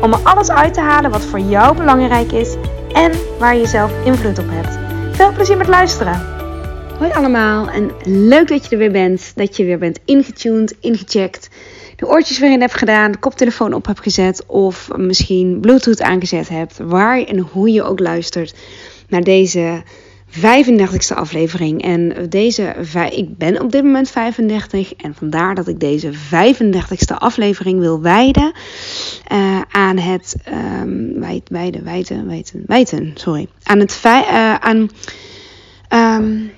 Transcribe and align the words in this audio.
om 0.00 0.12
er 0.12 0.18
alles 0.22 0.50
uit 0.50 0.74
te 0.74 0.80
halen 0.80 1.10
wat 1.10 1.24
voor 1.24 1.38
jou 1.38 1.76
belangrijk 1.76 2.32
is 2.32 2.54
en 2.92 3.12
waar 3.38 3.56
je 3.56 3.66
zelf 3.66 3.92
invloed 4.04 4.38
op 4.38 4.48
hebt. 4.48 4.78
Veel 5.16 5.32
plezier 5.32 5.56
met 5.56 5.68
luisteren! 5.68 6.32
Hoi 6.98 7.12
allemaal 7.12 7.68
en 7.68 7.90
leuk 8.02 8.48
dat 8.48 8.64
je 8.64 8.70
er 8.70 8.78
weer 8.78 8.90
bent, 8.90 9.32
dat 9.34 9.56
je 9.56 9.64
weer 9.64 9.78
bent 9.78 9.98
ingetuned, 10.04 10.76
ingecheckt, 10.80 11.48
de 11.96 12.06
oortjes 12.06 12.38
weer 12.38 12.52
in 12.52 12.60
hebt 12.60 12.74
gedaan, 12.74 13.12
de 13.12 13.18
koptelefoon 13.18 13.74
op 13.74 13.86
hebt 13.86 14.00
gezet 14.00 14.44
of 14.46 14.88
misschien 14.96 15.60
Bluetooth 15.60 16.02
aangezet 16.02 16.48
hebt, 16.48 16.78
waar 16.78 17.22
en 17.22 17.38
hoe 17.38 17.72
je 17.72 17.82
ook 17.82 18.00
luistert 18.00 18.54
naar 19.08 19.22
deze 19.22 19.82
35ste 20.36 21.14
aflevering. 21.14 21.82
En 21.82 22.28
deze, 22.28 22.74
ik 23.10 23.38
ben 23.38 23.60
op 23.60 23.72
dit 23.72 23.84
moment 23.84 24.10
35 24.10 24.94
en 24.94 25.14
vandaar 25.14 25.54
dat 25.54 25.68
ik 25.68 25.80
deze 25.80 26.12
35ste 26.12 27.14
aflevering 27.18 27.80
wil 27.80 28.00
wijden 28.00 28.52
uh, 29.32 29.60
aan 29.70 29.98
het 29.98 30.36
um, 30.82 31.20
wijd, 31.20 31.48
wijden, 31.48 31.84
wijten, 31.84 32.26
wijten, 32.26 32.64
wijten, 32.66 33.10
sorry. 33.14 33.48
Aan 33.62 33.78
het 33.78 34.00
uh, 34.04 34.54
aan, 34.54 34.90
um, 35.88 36.52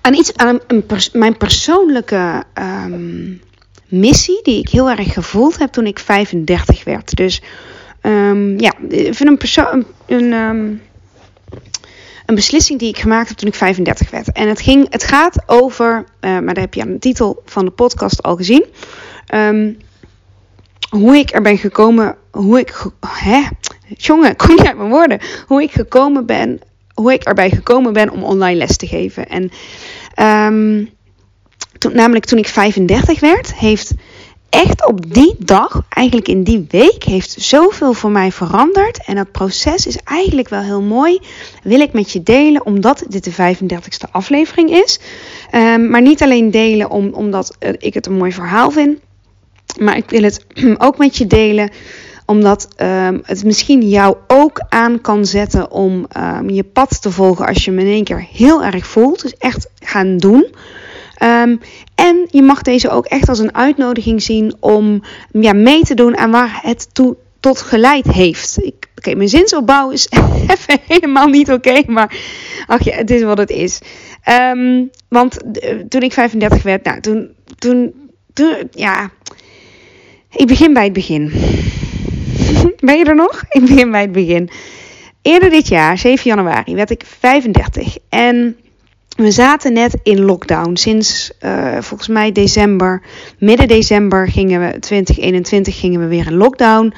aan 0.00 0.14
iets, 0.14 0.36
aan 0.36 0.58
een 0.66 0.86
pers 0.86 1.10
mijn 1.10 1.36
persoonlijke 1.36 2.44
um, 2.84 3.40
missie 3.88 4.40
die 4.42 4.58
ik 4.58 4.68
heel 4.68 4.90
erg 4.90 5.12
gevoeld 5.12 5.58
heb 5.58 5.72
toen 5.72 5.86
ik 5.86 5.98
35 5.98 6.84
werd. 6.84 7.16
Dus 7.16 7.42
ja, 8.56 8.72
ik 8.88 9.14
vind 9.14 9.28
een 9.28 9.38
persoon 9.38 9.84
een, 10.06 10.32
een 12.30 12.36
beslissing 12.36 12.78
die 12.78 12.88
ik 12.88 12.98
gemaakt 12.98 13.28
heb 13.28 13.36
toen 13.36 13.48
ik 13.48 13.54
35 13.54 14.10
werd. 14.10 14.32
En 14.32 14.48
het, 14.48 14.60
ging, 14.60 14.86
het 14.90 15.04
gaat 15.04 15.42
over, 15.46 16.04
uh, 16.20 16.30
maar 16.30 16.54
daar 16.54 16.64
heb 16.64 16.74
je 16.74 16.82
aan 16.82 16.92
de 16.92 16.98
titel 16.98 17.42
van 17.44 17.64
de 17.64 17.70
podcast 17.70 18.22
al 18.22 18.36
gezien. 18.36 18.64
Um, 19.34 19.78
hoe 20.90 21.16
ik 21.16 21.34
er 21.34 21.42
ben 21.42 21.58
gekomen, 21.58 22.16
hoe 22.30 22.58
ik, 22.58 22.86
hè, 23.06 23.42
jongen, 23.86 24.36
kom 24.36 24.56
je 24.56 24.66
uit 24.66 24.76
mijn 24.76 24.90
woorden. 24.90 25.20
Hoe 25.46 25.62
ik 25.62 25.70
gekomen 25.70 26.26
ben, 26.26 26.60
hoe 26.94 27.12
ik 27.12 27.22
erbij 27.22 27.50
gekomen 27.50 27.92
ben 27.92 28.10
om 28.10 28.22
online 28.22 28.58
les 28.58 28.76
te 28.76 28.86
geven. 28.86 29.28
En 29.28 29.50
um, 30.52 30.90
toen, 31.78 31.94
namelijk 31.94 32.24
toen 32.24 32.38
ik 32.38 32.48
35 32.48 33.20
werd, 33.20 33.54
heeft 33.54 33.92
echt 34.50 34.86
op 34.86 35.14
die 35.14 35.34
dag, 35.38 35.82
eigenlijk 35.88 36.28
in 36.28 36.42
die 36.42 36.66
week, 36.68 37.02
heeft 37.04 37.30
zoveel 37.30 37.92
voor 37.92 38.10
mij 38.10 38.32
veranderd. 38.32 39.04
En 39.04 39.14
dat 39.14 39.32
proces 39.32 39.86
is 39.86 39.96
eigenlijk 40.04 40.48
wel 40.48 40.62
heel 40.62 40.82
mooi. 40.82 41.20
Wil 41.62 41.80
ik 41.80 41.92
met 41.92 42.10
je 42.10 42.22
delen, 42.22 42.66
omdat 42.66 43.04
dit 43.08 43.24
de 43.24 43.56
35ste 43.56 44.10
aflevering 44.10 44.70
is. 44.70 45.00
Um, 45.54 45.90
maar 45.90 46.02
niet 46.02 46.22
alleen 46.22 46.50
delen 46.50 46.90
om, 46.90 47.12
omdat 47.12 47.56
uh, 47.60 47.70
ik 47.78 47.94
het 47.94 48.06
een 48.06 48.16
mooi 48.16 48.32
verhaal 48.32 48.70
vind. 48.70 48.98
Maar 49.78 49.96
ik 49.96 50.10
wil 50.10 50.22
het 50.22 50.44
ook 50.86 50.98
met 50.98 51.16
je 51.16 51.26
delen 51.26 51.70
omdat 52.30 52.68
um, 52.76 53.20
het 53.24 53.44
misschien 53.44 53.88
jou 53.88 54.16
ook 54.26 54.62
aan 54.68 55.00
kan 55.00 55.26
zetten 55.26 55.70
om 55.70 56.06
um, 56.16 56.50
je 56.50 56.64
pad 56.64 57.02
te 57.02 57.10
volgen 57.10 57.46
als 57.46 57.64
je 57.64 57.70
hem 57.70 57.80
in 57.80 57.86
één 57.86 58.04
keer 58.04 58.26
heel 58.32 58.64
erg 58.64 58.86
voelt. 58.86 59.22
Dus 59.22 59.34
echt 59.38 59.68
gaan 59.78 60.16
doen. 60.16 60.54
Um, 61.22 61.60
en 61.94 62.26
je 62.30 62.42
mag 62.42 62.62
deze 62.62 62.90
ook 62.90 63.06
echt 63.06 63.28
als 63.28 63.38
een 63.38 63.54
uitnodiging 63.54 64.22
zien 64.22 64.54
om 64.60 65.02
ja, 65.32 65.52
mee 65.52 65.82
te 65.82 65.94
doen 65.94 66.16
aan 66.16 66.30
waar 66.30 66.58
het 66.62 66.94
toe, 66.94 67.16
tot 67.40 67.60
geleid 67.60 68.06
heeft. 68.06 68.72
Oké, 68.96 69.14
mijn 69.14 69.28
zinsopbouw 69.28 69.90
is 69.90 70.08
even 70.54 70.80
helemaal 70.86 71.26
niet 71.26 71.52
oké, 71.52 71.82
maar 71.86 72.16
ach 72.66 72.84
ja, 72.84 72.96
het 72.96 73.10
is 73.10 73.22
wat 73.22 73.38
het 73.38 73.50
is. 73.50 73.80
Um, 74.52 74.90
want 75.08 75.38
uh, 75.44 75.80
toen 75.88 76.02
ik 76.02 76.12
35 76.12 76.62
werd, 76.62 76.84
nou, 76.84 77.00
toen, 77.00 77.34
toen, 77.58 77.94
toen, 78.32 78.68
ja, 78.70 79.10
ik 80.30 80.46
begin 80.46 80.72
bij 80.72 80.84
het 80.84 80.92
begin. 80.92 81.32
ben 82.86 82.98
je 82.98 83.04
er 83.04 83.14
nog? 83.14 83.42
Ik 83.48 83.60
begin 83.60 83.90
bij 83.90 84.00
het 84.00 84.12
begin. 84.12 84.50
Eerder 85.22 85.50
dit 85.50 85.68
jaar, 85.68 85.98
7 85.98 86.30
januari, 86.30 86.74
werd 86.74 86.90
ik 86.90 87.02
35 87.06 87.96
en 88.08 88.56
we 89.20 89.30
zaten 89.30 89.72
net 89.72 89.96
in 90.02 90.20
lockdown. 90.20 90.76
Sinds 90.76 91.32
uh, 91.40 91.76
volgens 91.80 92.08
mij 92.08 92.32
december, 92.32 93.02
midden 93.38 93.68
december 93.68 94.28
gingen 94.28 94.60
we 94.60 94.78
2021 94.78 95.78
gingen 95.78 96.00
we 96.00 96.06
weer 96.06 96.26
in 96.26 96.36
lockdown. 96.36 96.92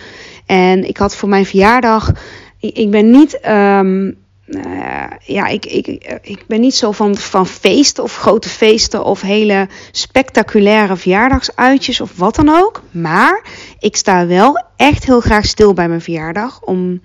En 0.46 0.88
ik 0.88 0.96
had 0.96 1.16
voor 1.16 1.28
mijn 1.28 1.46
verjaardag. 1.46 2.12
Ik, 2.60 2.90
ben 2.90 3.10
niet. 3.10 3.40
Um, 3.48 4.16
uh, 4.46 5.04
ja, 5.24 5.46
ik, 5.46 5.66
ik, 5.66 5.86
ik 6.22 6.44
ben 6.46 6.60
niet 6.60 6.74
zo 6.74 6.92
van, 6.92 7.16
van 7.16 7.46
feesten 7.46 8.02
of 8.02 8.16
grote 8.16 8.48
feesten 8.48 9.04
of 9.04 9.20
hele 9.20 9.68
spectaculaire 9.90 10.96
verjaardagsuitjes 10.96 12.00
of 12.00 12.16
wat 12.16 12.34
dan 12.34 12.48
ook. 12.48 12.82
Maar 12.90 13.44
ik 13.78 13.96
sta 13.96 14.26
wel 14.26 14.64
echt 14.76 15.04
heel 15.04 15.20
graag 15.20 15.44
stil 15.44 15.72
bij 15.72 15.88
mijn 15.88 16.00
verjaardag. 16.00 16.60
Om, 16.60 17.00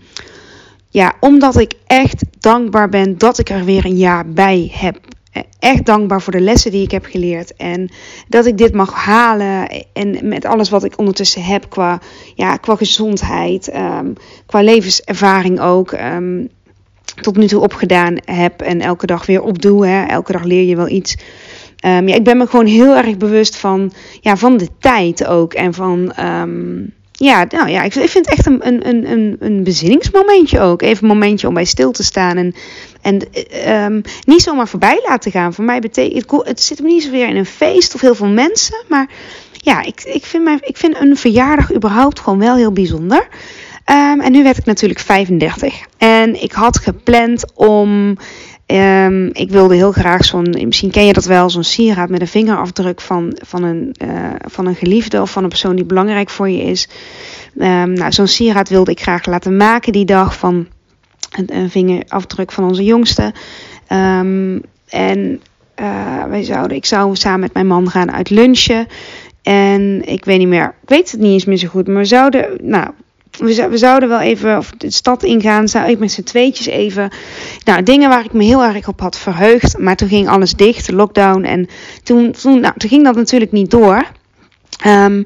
ja, 0.97 1.13
omdat 1.19 1.57
ik 1.57 1.73
echt 1.87 2.23
dankbaar 2.39 2.89
ben 2.89 3.17
dat 3.17 3.39
ik 3.39 3.49
er 3.49 3.65
weer 3.65 3.85
een 3.85 3.97
jaar 3.97 4.29
bij 4.29 4.71
heb. 4.73 4.99
Echt 5.59 5.85
dankbaar 5.85 6.21
voor 6.21 6.33
de 6.33 6.41
lessen 6.41 6.71
die 6.71 6.83
ik 6.83 6.91
heb 6.91 7.05
geleerd. 7.05 7.55
En 7.55 7.89
dat 8.27 8.45
ik 8.45 8.57
dit 8.57 8.73
mag 8.73 8.93
halen. 8.93 9.67
En 9.93 10.27
met 10.27 10.45
alles 10.45 10.69
wat 10.69 10.83
ik 10.83 10.97
ondertussen 10.97 11.43
heb 11.43 11.69
qua, 11.69 11.99
ja, 12.35 12.55
qua 12.55 12.75
gezondheid. 12.75 13.75
Um, 13.75 14.13
qua 14.45 14.61
levenservaring 14.61 15.59
ook. 15.59 15.91
Um, 15.91 16.49
tot 17.21 17.37
nu 17.37 17.47
toe 17.47 17.61
opgedaan 17.61 18.17
heb. 18.25 18.61
En 18.61 18.81
elke 18.81 19.05
dag 19.05 19.25
weer 19.25 19.41
opdoe. 19.41 19.87
Hè. 19.87 20.05
Elke 20.05 20.31
dag 20.31 20.43
leer 20.43 20.63
je 20.63 20.75
wel 20.75 20.89
iets. 20.89 21.17
Um, 21.85 22.07
ja, 22.07 22.15
ik 22.15 22.23
ben 22.23 22.37
me 22.37 22.47
gewoon 22.47 22.65
heel 22.65 22.95
erg 22.95 23.17
bewust 23.17 23.57
van, 23.57 23.91
ja, 24.21 24.37
van 24.37 24.57
de 24.57 24.67
tijd 24.79 25.25
ook. 25.25 25.53
En 25.53 25.73
van. 25.73 26.13
Ja, 27.19 27.45
nou 27.49 27.69
ja, 27.69 27.83
ik 27.83 27.93
vind 27.93 28.13
het 28.13 28.29
echt 28.29 28.45
een, 28.45 28.67
een, 28.67 29.11
een, 29.11 29.35
een 29.39 29.63
bezinningsmomentje 29.63 30.59
ook. 30.59 30.81
Even 30.81 31.03
een 31.03 31.13
momentje 31.17 31.47
om 31.47 31.53
bij 31.53 31.65
stil 31.65 31.91
te 31.91 32.03
staan. 32.03 32.37
En, 32.37 32.55
en 33.01 33.21
um, 33.83 34.01
niet 34.25 34.41
zomaar 34.41 34.67
voorbij 34.67 34.99
laten 35.07 35.31
gaan. 35.31 35.53
Voor 35.53 35.63
mij 35.63 35.79
betekent 35.79 36.31
het, 36.47 36.61
zit 36.61 36.81
me 36.81 36.87
niet 36.87 37.03
zozeer 37.03 37.27
in 37.27 37.35
een 37.35 37.45
feest 37.45 37.95
of 37.95 38.01
heel 38.01 38.15
veel 38.15 38.27
mensen. 38.27 38.83
Maar 38.87 39.09
ja, 39.51 39.81
ik, 39.81 40.03
ik, 40.03 40.25
vind 40.25 40.43
mijn, 40.43 40.59
ik 40.61 40.77
vind 40.77 40.99
een 40.99 41.17
verjaardag 41.17 41.73
überhaupt 41.73 42.19
gewoon 42.19 42.39
wel 42.39 42.55
heel 42.55 42.71
bijzonder. 42.71 43.27
Um, 43.89 44.21
en 44.21 44.31
nu 44.31 44.43
werd 44.43 44.57
ik 44.57 44.65
natuurlijk 44.65 44.99
35. 44.99 45.75
En 45.97 46.41
ik 46.41 46.51
had 46.51 46.77
gepland 46.77 47.53
om 47.55 48.17
Um, 48.73 49.29
ik 49.33 49.49
wilde 49.49 49.75
heel 49.75 49.91
graag 49.91 50.25
zo'n, 50.25 50.55
misschien 50.65 50.91
ken 50.91 51.05
je 51.05 51.13
dat 51.13 51.25
wel, 51.25 51.49
zo'n 51.49 51.63
sieraad 51.63 52.09
met 52.09 52.21
een 52.21 52.27
vingerafdruk 52.27 53.01
van, 53.01 53.37
van, 53.45 53.63
een, 53.63 53.95
uh, 54.03 54.29
van 54.47 54.65
een 54.65 54.75
geliefde 54.75 55.21
of 55.21 55.31
van 55.31 55.43
een 55.43 55.49
persoon 55.49 55.75
die 55.75 55.85
belangrijk 55.85 56.29
voor 56.29 56.49
je 56.49 56.61
is. 56.61 56.89
Um, 57.55 57.93
nou, 57.93 58.11
zo'n 58.11 58.27
sieraad 58.27 58.69
wilde 58.69 58.91
ik 58.91 59.01
graag 59.01 59.25
laten 59.25 59.57
maken 59.57 59.91
die 59.91 60.05
dag 60.05 60.37
van 60.37 60.67
een, 61.31 61.55
een 61.55 61.69
vingerafdruk 61.69 62.51
van 62.51 62.63
onze 62.63 62.83
jongste. 62.83 63.33
Um, 63.91 64.61
en 64.89 65.41
uh, 65.81 66.23
wij 66.23 66.43
zouden, 66.43 66.77
ik 66.77 66.85
zou 66.85 67.15
samen 67.15 67.39
met 67.39 67.53
mijn 67.53 67.67
man 67.67 67.89
gaan 67.89 68.11
uit 68.11 68.29
lunchen. 68.29 68.87
En 69.41 70.01
ik 70.05 70.25
weet 70.25 70.37
niet 70.37 70.47
meer, 70.47 70.75
ik 70.81 70.89
weet 70.89 71.11
het 71.11 71.19
niet 71.19 71.31
eens 71.31 71.45
meer 71.45 71.57
zo 71.57 71.67
goed, 71.67 71.87
maar 71.87 71.97
we 71.97 72.05
zouden, 72.05 72.57
nou, 72.61 72.89
we, 73.37 73.77
zouden 73.77 74.09
wel 74.09 74.19
even 74.19 74.57
of 74.57 74.71
de 74.77 74.91
stad 74.91 75.23
ingaan. 75.23 75.67
Zou 75.67 75.89
ik 75.89 75.99
met 75.99 76.11
z'n 76.11 76.23
tweetjes 76.23 76.65
even. 76.65 77.11
Nou, 77.63 77.83
dingen 77.83 78.09
waar 78.09 78.25
ik 78.25 78.33
me 78.33 78.43
heel 78.43 78.63
erg 78.63 78.87
op 78.87 78.99
had 78.99 79.17
verheugd. 79.17 79.77
Maar 79.77 79.95
toen 79.95 80.07
ging 80.07 80.29
alles 80.29 80.53
dicht, 80.53 80.91
lockdown. 80.91 81.43
En 81.43 81.67
toen, 82.03 82.31
toen, 82.31 82.59
nou, 82.59 82.73
toen 82.77 82.89
ging 82.89 83.03
dat 83.03 83.15
natuurlijk 83.15 83.51
niet 83.51 83.71
door. 83.71 84.05
Um, 84.87 85.25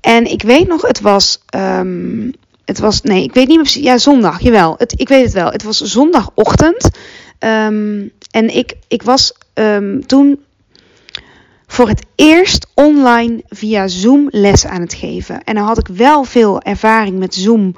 en 0.00 0.30
ik 0.30 0.42
weet 0.42 0.68
nog, 0.68 0.82
het 0.82 1.00
was. 1.00 1.40
Um, 1.56 2.32
het 2.64 2.78
was, 2.78 3.02
nee, 3.02 3.22
ik 3.22 3.34
weet 3.34 3.48
niet 3.48 3.58
precies. 3.58 3.82
Ja, 3.82 3.98
zondag, 3.98 4.40
jawel. 4.40 4.74
Het, 4.78 5.00
ik 5.00 5.08
weet 5.08 5.24
het 5.24 5.32
wel. 5.32 5.50
Het 5.50 5.62
was 5.62 5.80
zondagochtend. 5.80 6.90
Um, 7.38 8.10
en 8.30 8.56
ik, 8.56 8.74
ik 8.88 9.02
was 9.02 9.32
toen 10.06 10.38
voor 11.72 11.88
het 11.88 12.06
eerst 12.14 12.66
online 12.74 13.42
via 13.48 13.88
Zoom 13.88 14.28
les 14.30 14.66
aan 14.66 14.80
het 14.80 14.94
geven. 14.94 15.44
En 15.44 15.54
dan 15.54 15.64
had 15.64 15.78
ik 15.78 15.86
wel 15.86 16.24
veel 16.24 16.62
ervaring 16.62 17.18
met 17.18 17.34
Zoom 17.34 17.74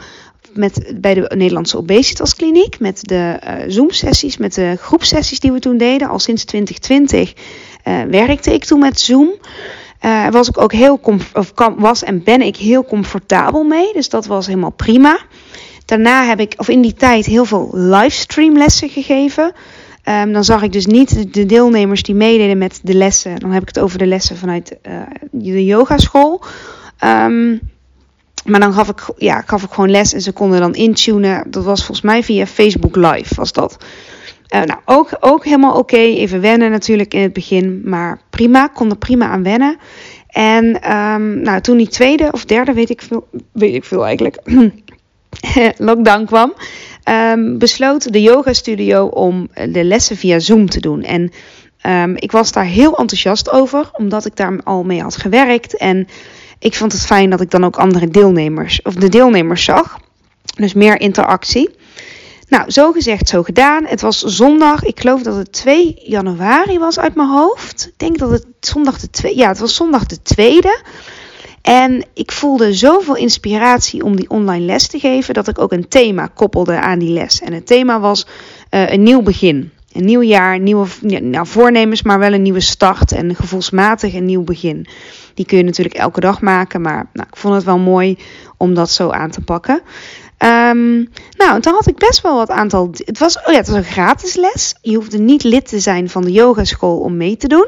met, 0.52 0.93
bij 1.00 1.14
de 1.14 1.32
Nederlandse 1.37 1.76
Obesitaskliniek. 1.76 2.81
Met 2.81 3.08
de 3.08 3.38
uh, 3.44 3.52
Zoom-sessies, 3.67 4.37
met 4.37 4.55
de 4.55 4.76
groepsessies 4.81 5.41
die 5.41 5.52
we 5.52 5.58
toen 5.58 5.76
deden. 5.76 6.08
Al 6.08 6.19
sinds 6.19 6.44
2020 6.44 7.35
uh, 7.85 8.02
werkte 8.02 8.52
ik 8.52 8.64
toen 8.64 8.79
met 8.79 9.00
Zoom. 9.00 9.35
Uh, 10.05 10.29
was 10.29 10.49
ik 10.49 10.58
ook 10.58 10.73
heel 10.73 11.00
of 11.32 11.52
was 11.76 12.02
en 12.02 12.23
ben 12.23 12.43
ik 12.43 12.56
heel 12.56 12.85
comfortabel 12.85 13.62
mee. 13.62 13.93
Dus 13.93 14.08
dat 14.08 14.26
was 14.26 14.47
helemaal 14.47 14.70
prima. 14.70 15.19
daarna 15.85 16.26
heb 16.26 16.40
ik, 16.40 16.55
of 16.56 16.69
in 16.69 16.81
die 16.81 16.94
tijd, 16.94 17.26
heel 17.26 17.44
veel 17.44 17.70
livestreamlessen 17.73 18.88
gegeven. 18.88 19.52
Ehm, 20.05 20.33
dan 20.33 20.45
zag 20.45 20.62
ik 20.62 20.73
dus 20.73 20.87
niet 20.87 21.35
de 21.35 21.47
deelnemers 21.47 22.03
die 22.03 22.15
meededen 22.15 22.59
met 22.59 22.81
de 22.83 22.95
lessen. 22.95 23.39
Dan 23.39 23.51
heb 23.51 23.62
ik 23.62 23.69
het 23.69 23.79
over 23.79 23.99
de 23.99 24.06
lessen 24.06 24.37
vanuit 24.37 24.77
uh, 24.89 25.01
de 25.31 25.65
yogaschool. 25.65 26.43
Um, 27.05 27.61
maar 28.45 28.61
dan 28.61 28.73
gaf 28.73 28.89
ik, 28.89 29.03
ja, 29.17 29.43
gaf 29.47 29.62
ik 29.62 29.71
gewoon 29.71 29.91
les 29.91 30.12
en 30.12 30.21
ze 30.21 30.33
konden 30.33 30.61
dan 30.61 30.75
intunen. 30.75 31.51
Dat 31.51 31.65
was 31.65 31.79
volgens 31.79 32.06
mij 32.06 32.23
via 32.23 32.47
Facebook 32.47 32.97
Live, 32.97 33.35
was 33.35 33.53
dat. 33.53 33.77
Uh, 34.55 34.62
nou, 34.62 34.81
ook, 34.85 35.09
ook 35.21 35.45
helemaal 35.45 35.79
oké. 35.79 35.97
Even 35.97 36.41
wennen 36.41 36.71
natuurlijk 36.71 37.15
in 37.15 37.23
het 37.23 37.33
begin. 37.33 37.83
Maar 37.85 38.21
prima, 38.31 38.67
kon 38.67 38.91
er 38.91 38.97
prima 38.97 39.29
aan 39.29 39.43
wennen. 39.43 39.77
En 40.29 40.93
um, 40.97 41.41
nou, 41.43 41.61
toen 41.61 41.77
die 41.77 41.89
tweede 41.89 42.29
of 42.33 42.45
derde, 42.45 42.73
weet 42.73 42.91
ik 42.91 43.03
veel, 43.03 43.29
weet 43.53 43.75
ik 43.75 43.85
veel 43.85 44.05
eigenlijk, 44.07 44.39
lockdown 45.89 46.25
kwam, 46.25 46.55
um, 47.09 47.59
besloot 47.59 48.12
de 48.12 48.23
yoga 48.23 48.53
studio 48.53 49.06
om 49.06 49.49
de 49.69 49.85
lessen 49.85 50.17
via 50.17 50.39
Zoom 50.39 50.69
te 50.69 50.81
doen. 50.81 51.03
En 51.03 51.33
um, 51.87 52.17
ik 52.17 52.33
was 52.33 52.53
daar 52.53 52.65
heel 52.65 52.97
enthousiast 52.97 53.51
over, 53.51 53.91
omdat 53.93 54.27
ik 54.27 54.37
daar 54.37 54.61
al 54.65 54.85
mee 54.85 55.03
had 55.03 55.17
gewerkt. 55.17 55.77
En 55.77 56.09
ik 56.59 56.75
vond 56.75 56.93
het 56.93 57.06
fijn 57.06 57.31
dat 57.31 57.41
ik 57.41 57.51
dan 57.51 57.65
ook 57.65 57.77
andere 57.77 58.09
deelnemers, 58.09 58.83
of 58.83 58.95
de 58.95 59.09
deelnemers 59.09 59.65
zag. 59.65 59.99
Dus 60.56 60.75
meer 60.75 61.01
interactie. 61.01 61.71
Nou, 62.49 62.71
zo 62.71 62.93
gezegd, 62.93 63.29
zo 63.29 63.43
gedaan. 63.43 63.87
Het 63.87 64.00
was 64.00 64.19
zondag, 64.19 64.83
ik 64.83 65.00
geloof 65.00 65.23
dat 65.23 65.37
het 65.37 65.53
2 65.53 66.00
januari 66.05 66.79
was 66.79 66.99
uit 66.99 67.15
mijn 67.15 67.29
hoofd. 67.29 67.87
Ik 67.87 67.99
denk 67.99 68.19
dat 68.19 68.31
het 68.31 68.47
zondag 68.61 68.99
de 69.00 69.11
2, 69.11 69.37
ja, 69.37 69.49
het 69.49 69.59
was 69.59 69.75
zondag 69.75 70.07
de 70.07 70.19
2e. 70.35 70.89
En 71.64 72.05
ik 72.14 72.32
voelde 72.32 72.72
zoveel 72.72 73.16
inspiratie 73.16 74.02
om 74.02 74.16
die 74.16 74.31
online 74.31 74.64
les 74.64 74.87
te 74.87 74.99
geven 74.99 75.34
dat 75.34 75.49
ik 75.49 75.58
ook 75.58 75.72
een 75.72 75.88
thema 75.88 76.26
koppelde 76.26 76.81
aan 76.81 76.99
die 76.99 77.12
les. 77.12 77.40
En 77.40 77.52
het 77.52 77.66
thema 77.66 78.00
was 78.00 78.26
uh, 78.70 78.90
een 78.90 79.02
nieuw 79.02 79.22
begin. 79.22 79.70
Een 79.93 80.05
nieuw 80.05 80.22
jaar, 80.22 80.58
nieuwe 80.58 80.87
nou, 81.00 81.46
voornemens, 81.46 82.02
maar 82.02 82.19
wel 82.19 82.32
een 82.32 82.43
nieuwe 82.43 82.61
start 82.61 83.12
en 83.12 83.34
gevoelsmatig 83.34 84.14
een 84.14 84.25
nieuw 84.25 84.43
begin. 84.43 84.87
Die 85.34 85.46
kun 85.46 85.56
je 85.56 85.64
natuurlijk 85.64 85.96
elke 85.96 86.20
dag 86.20 86.40
maken, 86.40 86.81
maar 86.81 87.08
nou, 87.12 87.28
ik 87.31 87.37
vond 87.37 87.55
het 87.55 87.64
wel 87.64 87.78
mooi 87.78 88.19
om 88.56 88.75
dat 88.75 88.90
zo 88.90 89.11
aan 89.11 89.31
te 89.31 89.40
pakken. 89.40 89.82
Um, 90.38 91.08
nou, 91.37 91.61
toen 91.61 91.75
had 91.75 91.87
ik 91.87 91.96
best 91.96 92.20
wel 92.20 92.37
wat 92.37 92.50
aantal. 92.50 92.90
Het 92.93 93.19
was, 93.19 93.38
oh 93.38 93.52
ja, 93.52 93.56
het 93.56 93.69
was 93.69 93.76
een 93.76 93.84
gratis 93.84 94.34
les. 94.34 94.75
Je 94.81 94.96
hoefde 94.96 95.19
niet 95.19 95.43
lid 95.43 95.69
te 95.69 95.78
zijn 95.78 96.11
van 96.11 96.25
de 96.25 96.32
yogaschool 96.32 96.99
om 96.99 97.16
mee 97.16 97.37
te 97.37 97.49
doen. 97.49 97.66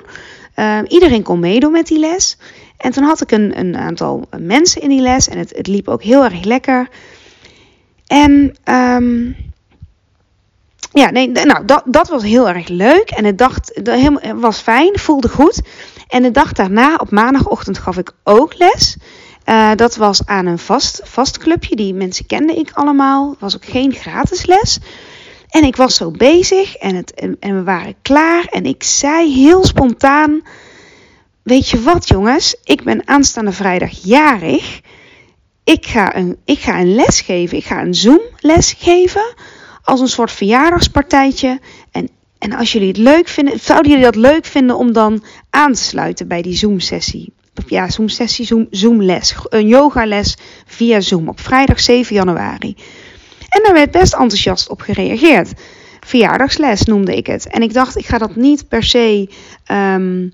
Uh, 0.56 0.78
iedereen 0.88 1.22
kon 1.22 1.40
meedoen 1.40 1.72
met 1.72 1.86
die 1.86 1.98
les. 1.98 2.38
En 2.76 2.92
toen 2.92 3.04
had 3.04 3.20
ik 3.20 3.30
een, 3.30 3.58
een 3.58 3.76
aantal 3.76 4.28
mensen 4.38 4.82
in 4.82 4.88
die 4.88 5.00
les 5.00 5.28
en 5.28 5.38
het, 5.38 5.52
het 5.56 5.66
liep 5.66 5.88
ook 5.88 6.02
heel 6.02 6.24
erg 6.24 6.44
lekker. 6.44 6.88
En 8.06 8.56
um, 8.64 9.36
ja, 10.92 11.10
nee, 11.10 11.30
nou, 11.30 11.64
dat, 11.64 11.82
dat 11.86 12.08
was 12.08 12.22
heel 12.22 12.48
erg 12.48 12.68
leuk. 12.68 13.10
En 13.10 13.24
het 13.24 13.38
dacht, 13.38 13.80
was 14.34 14.58
fijn, 14.58 14.98
voelde 14.98 15.28
goed. 15.28 15.60
En 16.08 16.22
de 16.22 16.30
dag 16.30 16.52
daarna, 16.52 16.94
op 16.94 17.10
maandagochtend, 17.10 17.78
gaf 17.78 17.96
ik 17.96 18.12
ook 18.24 18.58
les. 18.58 18.96
Uh, 19.48 19.70
dat 19.74 19.96
was 19.96 20.26
aan 20.26 20.46
een 20.46 20.58
vast, 20.58 21.00
vast 21.04 21.38
clubje. 21.38 21.76
Die 21.76 21.94
mensen 21.94 22.26
kende 22.26 22.54
ik 22.54 22.70
allemaal. 22.72 23.30
Het 23.30 23.40
was 23.40 23.56
ook 23.56 23.64
geen 23.64 23.92
gratis 23.92 24.46
les. 24.46 24.78
En 25.48 25.64
ik 25.64 25.76
was 25.76 25.94
zo 25.96 26.10
bezig 26.10 26.76
en, 26.76 26.94
het, 26.94 27.14
en, 27.14 27.36
en 27.40 27.56
we 27.56 27.62
waren 27.62 27.94
klaar. 28.02 28.44
En 28.44 28.64
ik 28.64 28.82
zei 28.82 29.34
heel 29.34 29.64
spontaan: 29.64 30.42
Weet 31.46 31.68
je 31.68 31.82
wat, 31.82 32.08
jongens? 32.08 32.56
Ik 32.64 32.82
ben 32.82 33.08
aanstaande 33.08 33.52
vrijdag 33.52 33.90
jarig. 34.02 34.80
Ik 35.64 35.86
ga 35.86 36.16
een, 36.16 36.36
ik 36.44 36.58
ga 36.58 36.80
een 36.80 36.94
les 36.94 37.20
geven. 37.20 37.56
Ik 37.56 37.64
ga 37.64 37.82
een 37.82 37.94
Zoom-les 37.94 38.74
geven. 38.78 39.34
Als 39.82 40.00
een 40.00 40.08
soort 40.08 40.32
verjaardagspartijtje. 40.32 41.60
En, 41.90 42.08
en 42.38 42.52
als 42.52 42.72
jullie 42.72 42.88
het 42.88 42.96
leuk 42.96 43.28
vinden, 43.28 43.60
zouden 43.60 43.90
jullie 43.90 44.04
dat 44.04 44.16
leuk 44.16 44.44
vinden 44.44 44.76
om 44.76 44.92
dan 44.92 45.24
aan 45.50 45.72
te 45.72 45.82
sluiten 45.82 46.28
bij 46.28 46.42
die 46.42 46.56
Zoom-sessie? 46.56 47.32
Ja, 47.66 47.90
Zoom-sessie, 47.90 48.46
Zoom, 48.46 48.66
Zoom-les. 48.70 49.34
Een 49.48 49.66
yogales 49.66 50.36
via 50.66 51.00
Zoom 51.00 51.28
op 51.28 51.40
vrijdag 51.40 51.80
7 51.80 52.14
januari. 52.14 52.76
En 53.48 53.62
daar 53.62 53.74
werd 53.74 53.90
best 53.90 54.12
enthousiast 54.12 54.68
op 54.68 54.80
gereageerd. 54.80 55.52
Verjaardagsles 56.00 56.84
noemde 56.84 57.16
ik 57.16 57.26
het. 57.26 57.48
En 57.48 57.62
ik 57.62 57.72
dacht, 57.72 57.96
ik 57.96 58.06
ga 58.06 58.18
dat 58.18 58.36
niet 58.36 58.68
per 58.68 58.82
se. 58.82 59.28
Um, 59.72 60.32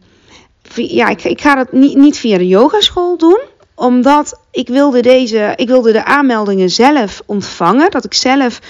ja, 0.75 1.09
ik, 1.09 1.41
ga 1.41 1.55
dat 1.55 1.73
niet, 1.73 1.97
niet 1.97 2.19
via 2.19 2.39
de 2.39 2.47
yogaschool 2.47 3.17
doen 3.17 3.41
omdat 3.75 4.41
ik 4.51 4.69
wilde, 4.69 5.01
deze, 5.01 5.53
ik 5.57 5.69
wilde 5.69 5.93
de 5.93 6.05
aanmeldingen 6.05 6.71
zelf 6.71 7.23
ontvangen. 7.27 7.91
Dat 7.91 8.05
ik 8.05 8.15
zelf 8.15 8.61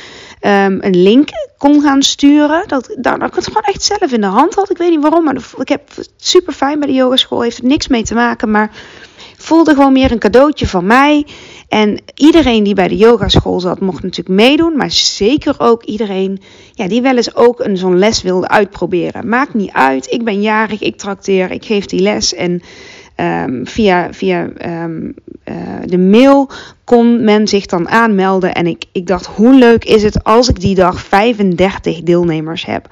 um, 0.41 0.79
een 0.81 1.03
link 1.03 1.29
kon 1.59 1.83
gaan 1.83 2.03
sturen. 2.03 2.65
Dat, 2.67 2.95
dat, 2.99 3.21
dat 3.21 3.29
ik 3.29 3.35
het 3.35 3.47
gewoon 3.47 3.63
echt 3.63 3.83
zelf 3.83 4.13
in 4.13 4.21
de 4.21 4.27
hand 4.27 4.55
had. 4.55 4.71
Ik 4.71 4.77
weet 4.79 4.91
niet 4.91 5.01
waarom, 5.01 5.25
maar 5.25 5.37
ik 5.59 5.69
heb 5.69 5.83
super 6.17 6.53
fijn 6.53 6.79
bij 6.79 6.89
de 6.89 6.95
yogaschool. 6.95 7.43
Heeft 7.43 7.59
er 7.59 7.65
niks 7.65 7.89
mee 7.89 8.03
te 8.03 8.15
maken, 8.15 8.51
maar 8.51 8.71
voelde 9.37 9.75
gewoon 9.75 9.93
meer 9.93 10.13
een 10.13 10.19
cadeautje 10.19 10.67
van 10.67 10.87
mij. 10.87 11.27
En 11.73 11.99
iedereen 12.15 12.63
die 12.63 12.75
bij 12.75 12.89
de 12.89 12.97
yogaschool 12.97 13.61
zat, 13.61 13.81
mocht 13.81 14.03
natuurlijk 14.03 14.41
meedoen. 14.41 14.77
Maar 14.77 14.91
zeker 14.91 15.55
ook 15.59 15.83
iedereen 15.83 16.41
ja, 16.73 16.89
die 16.89 17.03
wel 17.03 17.17
eens 17.17 17.35
ook 17.35 17.61
een 17.61 17.77
zo'n 17.77 17.99
les 17.99 18.23
wilde 18.23 18.49
uitproberen. 18.49 19.29
Maakt 19.29 19.55
niet 19.55 19.73
uit. 19.73 20.11
Ik 20.11 20.25
ben 20.25 20.41
jarig, 20.41 20.81
ik 20.81 20.97
trakteer, 20.97 21.51
ik 21.51 21.65
geef 21.65 21.85
die 21.85 22.01
les. 22.01 22.35
En 22.35 22.63
um, 23.17 23.67
via, 23.67 24.13
via 24.13 24.51
um, 24.85 25.15
uh, 25.45 25.55
de 25.85 25.99
mail 25.99 26.51
kon 26.85 27.25
men 27.25 27.49
zich 27.49 27.67
dan 27.67 27.89
aanmelden. 27.89 28.55
En 28.55 28.67
ik, 28.67 28.85
ik 28.93 29.07
dacht, 29.07 29.27
hoe 29.27 29.55
leuk 29.55 29.85
is 29.85 30.03
het 30.03 30.25
als 30.25 30.49
ik 30.49 30.61
die 30.61 30.75
dag 30.75 31.01
35 31.01 32.03
deelnemers 32.03 32.67
heb? 32.67 32.89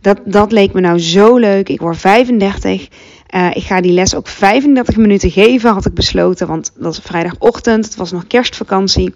Dat, 0.00 0.20
dat 0.24 0.52
leek 0.52 0.72
me 0.72 0.80
nou 0.80 0.98
zo 0.98 1.36
leuk. 1.36 1.68
Ik 1.68 1.80
word 1.80 1.96
35. 1.96 2.88
Uh, 3.34 3.50
ik 3.52 3.62
ga 3.62 3.80
die 3.80 3.92
les 3.92 4.14
ook 4.14 4.28
35 4.28 4.96
minuten 4.96 5.30
geven, 5.30 5.72
had 5.72 5.86
ik 5.86 5.94
besloten. 5.94 6.46
Want 6.46 6.72
dat 6.74 6.92
is 6.92 7.00
vrijdagochtend. 7.02 7.84
Het 7.84 7.96
was 7.96 8.12
nog 8.12 8.26
kerstvakantie. 8.26 9.14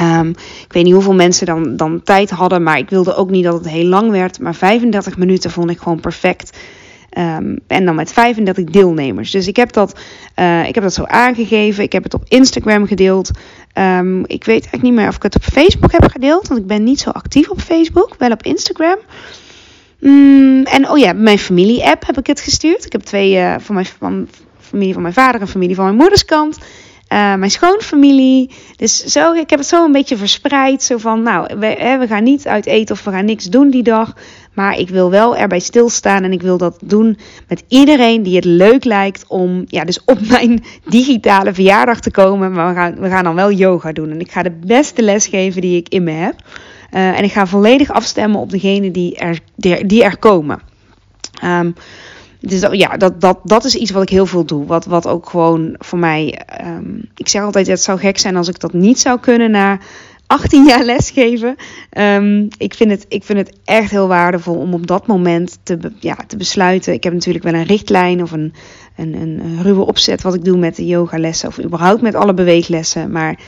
Um, 0.00 0.28
ik 0.64 0.72
weet 0.72 0.84
niet 0.84 0.92
hoeveel 0.92 1.14
mensen 1.14 1.46
dan, 1.46 1.76
dan 1.76 2.02
tijd 2.02 2.30
hadden, 2.30 2.62
maar 2.62 2.78
ik 2.78 2.90
wilde 2.90 3.14
ook 3.14 3.30
niet 3.30 3.44
dat 3.44 3.54
het 3.54 3.68
heel 3.68 3.84
lang 3.84 4.10
werd. 4.10 4.40
Maar 4.40 4.54
35 4.54 5.16
minuten 5.16 5.50
vond 5.50 5.70
ik 5.70 5.78
gewoon 5.78 6.00
perfect. 6.00 6.58
Um, 7.18 7.58
en 7.66 7.84
dan 7.84 7.94
met 7.94 8.12
35 8.12 8.64
deelnemers. 8.64 9.30
Dus 9.30 9.46
ik 9.46 9.56
heb, 9.56 9.72
dat, 9.72 10.00
uh, 10.38 10.68
ik 10.68 10.74
heb 10.74 10.84
dat 10.84 10.94
zo 10.94 11.04
aangegeven. 11.04 11.84
Ik 11.84 11.92
heb 11.92 12.02
het 12.02 12.14
op 12.14 12.24
Instagram 12.28 12.86
gedeeld. 12.86 13.30
Um, 13.74 14.18
ik 14.26 14.44
weet 14.44 14.62
eigenlijk 14.62 14.82
niet 14.82 14.92
meer 14.92 15.08
of 15.08 15.16
ik 15.16 15.22
het 15.22 15.36
op 15.36 15.42
Facebook 15.42 15.92
heb 15.92 16.10
gedeeld. 16.10 16.48
Want 16.48 16.60
ik 16.60 16.66
ben 16.66 16.84
niet 16.84 17.00
zo 17.00 17.10
actief 17.10 17.48
op 17.48 17.60
Facebook. 17.60 18.14
Wel 18.18 18.30
op 18.30 18.42
Instagram. 18.42 18.96
Mm, 20.00 20.64
en 20.64 20.88
oh 20.90 20.98
ja, 20.98 21.12
mijn 21.12 21.38
familie-app 21.38 22.06
heb 22.06 22.18
ik 22.18 22.26
het 22.26 22.40
gestuurd. 22.40 22.84
Ik 22.84 22.92
heb 22.92 23.02
twee 23.02 23.34
uh, 23.34 23.54
van 23.58 23.74
mijn 23.74 23.86
van, 23.86 24.28
familie 24.60 24.92
van 24.92 25.02
mijn 25.02 25.14
vader 25.14 25.40
en 25.40 25.48
familie 25.48 25.74
van 25.74 25.84
mijn 25.84 25.96
moeders 25.96 26.24
kant. 26.24 26.58
Uh, 27.12 27.34
mijn 27.34 27.50
schoonfamilie. 27.50 28.50
Dus 28.76 29.04
zo, 29.04 29.32
ik 29.32 29.50
heb 29.50 29.58
het 29.58 29.68
zo 29.68 29.84
een 29.84 29.92
beetje 29.92 30.16
verspreid. 30.16 30.82
Zo 30.82 30.98
van, 30.98 31.22
nou, 31.22 31.58
we, 31.58 31.96
we 31.98 32.06
gaan 32.06 32.22
niet 32.22 32.46
uit 32.46 32.66
eten 32.66 32.94
of 32.94 33.04
we 33.04 33.10
gaan 33.10 33.24
niks 33.24 33.44
doen 33.44 33.70
die 33.70 33.82
dag. 33.82 34.14
Maar 34.54 34.78
ik 34.78 34.88
wil 34.88 35.10
wel 35.10 35.36
erbij 35.36 35.58
stilstaan 35.58 36.22
en 36.22 36.32
ik 36.32 36.42
wil 36.42 36.58
dat 36.58 36.78
doen 36.84 37.18
met 37.48 37.64
iedereen 37.68 38.22
die 38.22 38.36
het 38.36 38.44
leuk 38.44 38.84
lijkt 38.84 39.24
om 39.28 39.64
ja, 39.66 39.84
dus 39.84 40.04
op 40.04 40.18
mijn 40.30 40.64
digitale 40.84 41.54
verjaardag 41.54 42.00
te 42.00 42.10
komen. 42.10 42.52
Maar 42.52 42.68
we 42.68 42.74
gaan, 42.74 43.00
we 43.00 43.08
gaan 43.08 43.24
dan 43.24 43.34
wel 43.34 43.52
yoga 43.52 43.92
doen. 43.92 44.10
En 44.10 44.20
ik 44.20 44.30
ga 44.30 44.42
de 44.42 44.58
beste 44.66 45.02
les 45.02 45.26
geven 45.26 45.60
die 45.60 45.76
ik 45.76 45.88
in 45.88 46.04
me 46.04 46.10
heb. 46.10 46.34
Uh, 46.96 47.18
en 47.18 47.24
ik 47.24 47.32
ga 47.32 47.46
volledig 47.46 47.90
afstemmen 47.90 48.40
op 48.40 48.50
degene 48.50 48.90
die 48.90 49.16
er, 49.16 49.38
die 49.86 50.04
er 50.04 50.18
komen. 50.18 50.60
Um, 51.44 51.74
dus 52.40 52.66
ja, 52.70 52.96
dat, 52.96 53.20
dat, 53.20 53.38
dat 53.44 53.64
is 53.64 53.74
iets 53.74 53.90
wat 53.90 54.02
ik 54.02 54.08
heel 54.08 54.26
veel 54.26 54.44
doe. 54.44 54.66
Wat, 54.66 54.84
wat 54.84 55.06
ook 55.06 55.28
gewoon 55.28 55.74
voor 55.78 55.98
mij. 55.98 56.40
Um, 56.66 57.08
ik 57.14 57.28
zeg 57.28 57.42
altijd: 57.42 57.66
het 57.66 57.82
zou 57.82 57.98
gek 57.98 58.18
zijn 58.18 58.36
als 58.36 58.48
ik 58.48 58.60
dat 58.60 58.72
niet 58.72 58.98
zou 58.98 59.20
kunnen 59.20 59.50
na 59.50 59.78
18 60.26 60.64
jaar 60.64 60.84
lesgeven. 60.84 61.56
Um, 61.98 62.48
ik, 62.58 62.74
vind 62.74 62.90
het, 62.90 63.06
ik 63.08 63.24
vind 63.24 63.38
het 63.38 63.56
echt 63.64 63.90
heel 63.90 64.08
waardevol 64.08 64.56
om 64.56 64.74
op 64.74 64.86
dat 64.86 65.06
moment 65.06 65.58
te, 65.62 65.78
ja, 66.00 66.16
te 66.26 66.36
besluiten. 66.36 66.92
Ik 66.92 67.04
heb 67.04 67.12
natuurlijk 67.12 67.44
wel 67.44 67.54
een 67.54 67.66
richtlijn 67.66 68.22
of 68.22 68.32
een, 68.32 68.52
een, 68.96 69.14
een 69.14 69.62
ruwe 69.62 69.86
opzet 69.86 70.22
wat 70.22 70.34
ik 70.34 70.44
doe 70.44 70.58
met 70.58 70.76
de 70.76 70.86
yogalessen 70.86 71.48
of 71.48 71.60
überhaupt 71.60 72.02
met 72.02 72.14
alle 72.14 72.34
beweeglessen. 72.34 73.10
Maar 73.10 73.38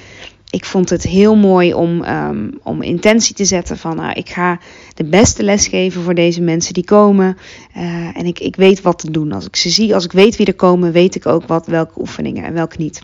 ik 0.51 0.65
vond 0.65 0.91
het 0.91 1.03
heel 1.03 1.37
mooi 1.37 1.75
om, 1.75 2.05
um, 2.05 2.59
om 2.63 2.83
intentie 2.83 3.35
te 3.35 3.45
zetten 3.45 3.79
van 3.79 3.97
nou, 3.97 4.13
ik 4.13 4.29
ga 4.29 4.59
de 4.95 5.05
beste 5.05 5.43
les 5.43 5.67
geven 5.67 6.03
voor 6.03 6.15
deze 6.15 6.43
mensen 6.43 6.75
die 6.75 6.85
komen. 6.85 7.39
Uh, 7.77 8.17
en 8.17 8.27
ik, 8.27 8.39
ik 8.39 8.57
weet 8.57 8.83
wat 8.83 8.99
te 8.99 9.11
doen. 9.11 9.33
Als 9.33 9.47
ik 9.47 9.57
ze 9.57 9.71
zie, 9.71 9.95
als 9.95 10.05
ik 10.05 10.13
weet 10.13 10.37
wie 10.37 10.47
er 10.47 10.55
komen, 10.55 10.93
weet 10.93 11.15
ik 11.15 11.27
ook 11.27 11.47
wat, 11.47 11.67
welke 11.67 12.01
oefeningen 12.01 12.45
en 12.45 12.55
welke 12.55 12.77
niet. 12.79 13.03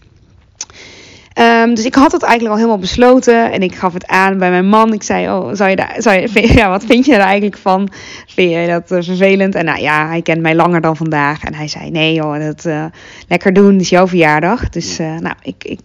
Ehm, 1.35 1.75
dus 1.75 1.85
ik 1.85 1.95
had 1.95 2.13
het 2.13 2.23
eigenlijk 2.23 2.53
al 2.53 2.61
helemaal 2.61 2.81
besloten 2.81 3.53
en 3.53 3.63
ik 3.63 3.75
gaf 3.75 3.93
het 3.93 4.07
aan 4.07 4.39
bij 4.39 4.51
mijn 4.51 4.69
man. 4.69 4.93
Ik 4.93 5.03
zei, 5.03 5.29
oh, 5.29 5.49
zou 5.53 5.71
je 5.71 5.77
daar, 5.77 5.95
zou 5.99 6.21
je, 6.21 6.53
ja, 6.59 6.69
wat 6.69 6.85
vind 6.85 7.05
je 7.07 7.15
er 7.15 7.21
eigenlijk 7.21 7.57
van? 7.57 7.89
Vind 8.27 8.51
je 8.51 8.67
dat 8.67 8.91
uh, 8.91 9.03
vervelend? 9.03 9.55
En 9.55 9.65
nou 9.65 9.81
ja, 9.81 10.07
hij 10.07 10.23
kent 10.23 10.43
mij 10.43 10.55
langer 10.55 10.81
dan 10.81 10.97
vandaag. 10.97 11.45
En 11.45 11.55
hij 11.55 11.69
zei, 11.69 11.91
nee 11.91 12.15
joh, 12.15 12.47
dat 12.47 12.65
uh, 12.65 12.85
lekker 13.29 13.53
doen, 13.53 13.73
het 13.73 13.81
is 13.81 13.89
jouw 13.89 14.07
verjaardag. 14.07 14.69
Dus 14.69 15.01
uh, 15.01 15.19
nou, 15.19 15.35
ik, 15.43 15.65
ik, 15.65 15.81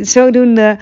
zodoende 0.00 0.78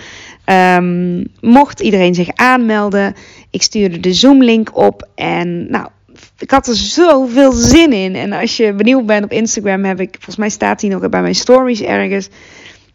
um, 0.76 1.26
mocht 1.40 1.80
iedereen 1.80 2.14
zich 2.14 2.28
aanmelden. 2.34 3.14
Ik 3.50 3.62
stuurde 3.62 4.00
de 4.00 4.12
Zoom-link 4.12 4.76
op 4.76 5.08
en 5.14 5.70
nou, 5.70 5.88
ik 6.38 6.50
had 6.50 6.66
er 6.66 6.74
zoveel 6.74 7.52
zin 7.52 7.92
in. 7.92 8.14
En 8.14 8.32
als 8.32 8.56
je 8.56 8.72
benieuwd 8.72 9.06
bent 9.06 9.24
op 9.24 9.32
Instagram, 9.32 9.84
heb 9.84 10.00
ik, 10.00 10.10
volgens 10.14 10.36
mij 10.36 10.48
staat 10.48 10.80
hij 10.80 10.90
nog 10.90 11.08
bij 11.08 11.22
mijn 11.22 11.34
stories 11.34 11.82
ergens. 11.82 12.28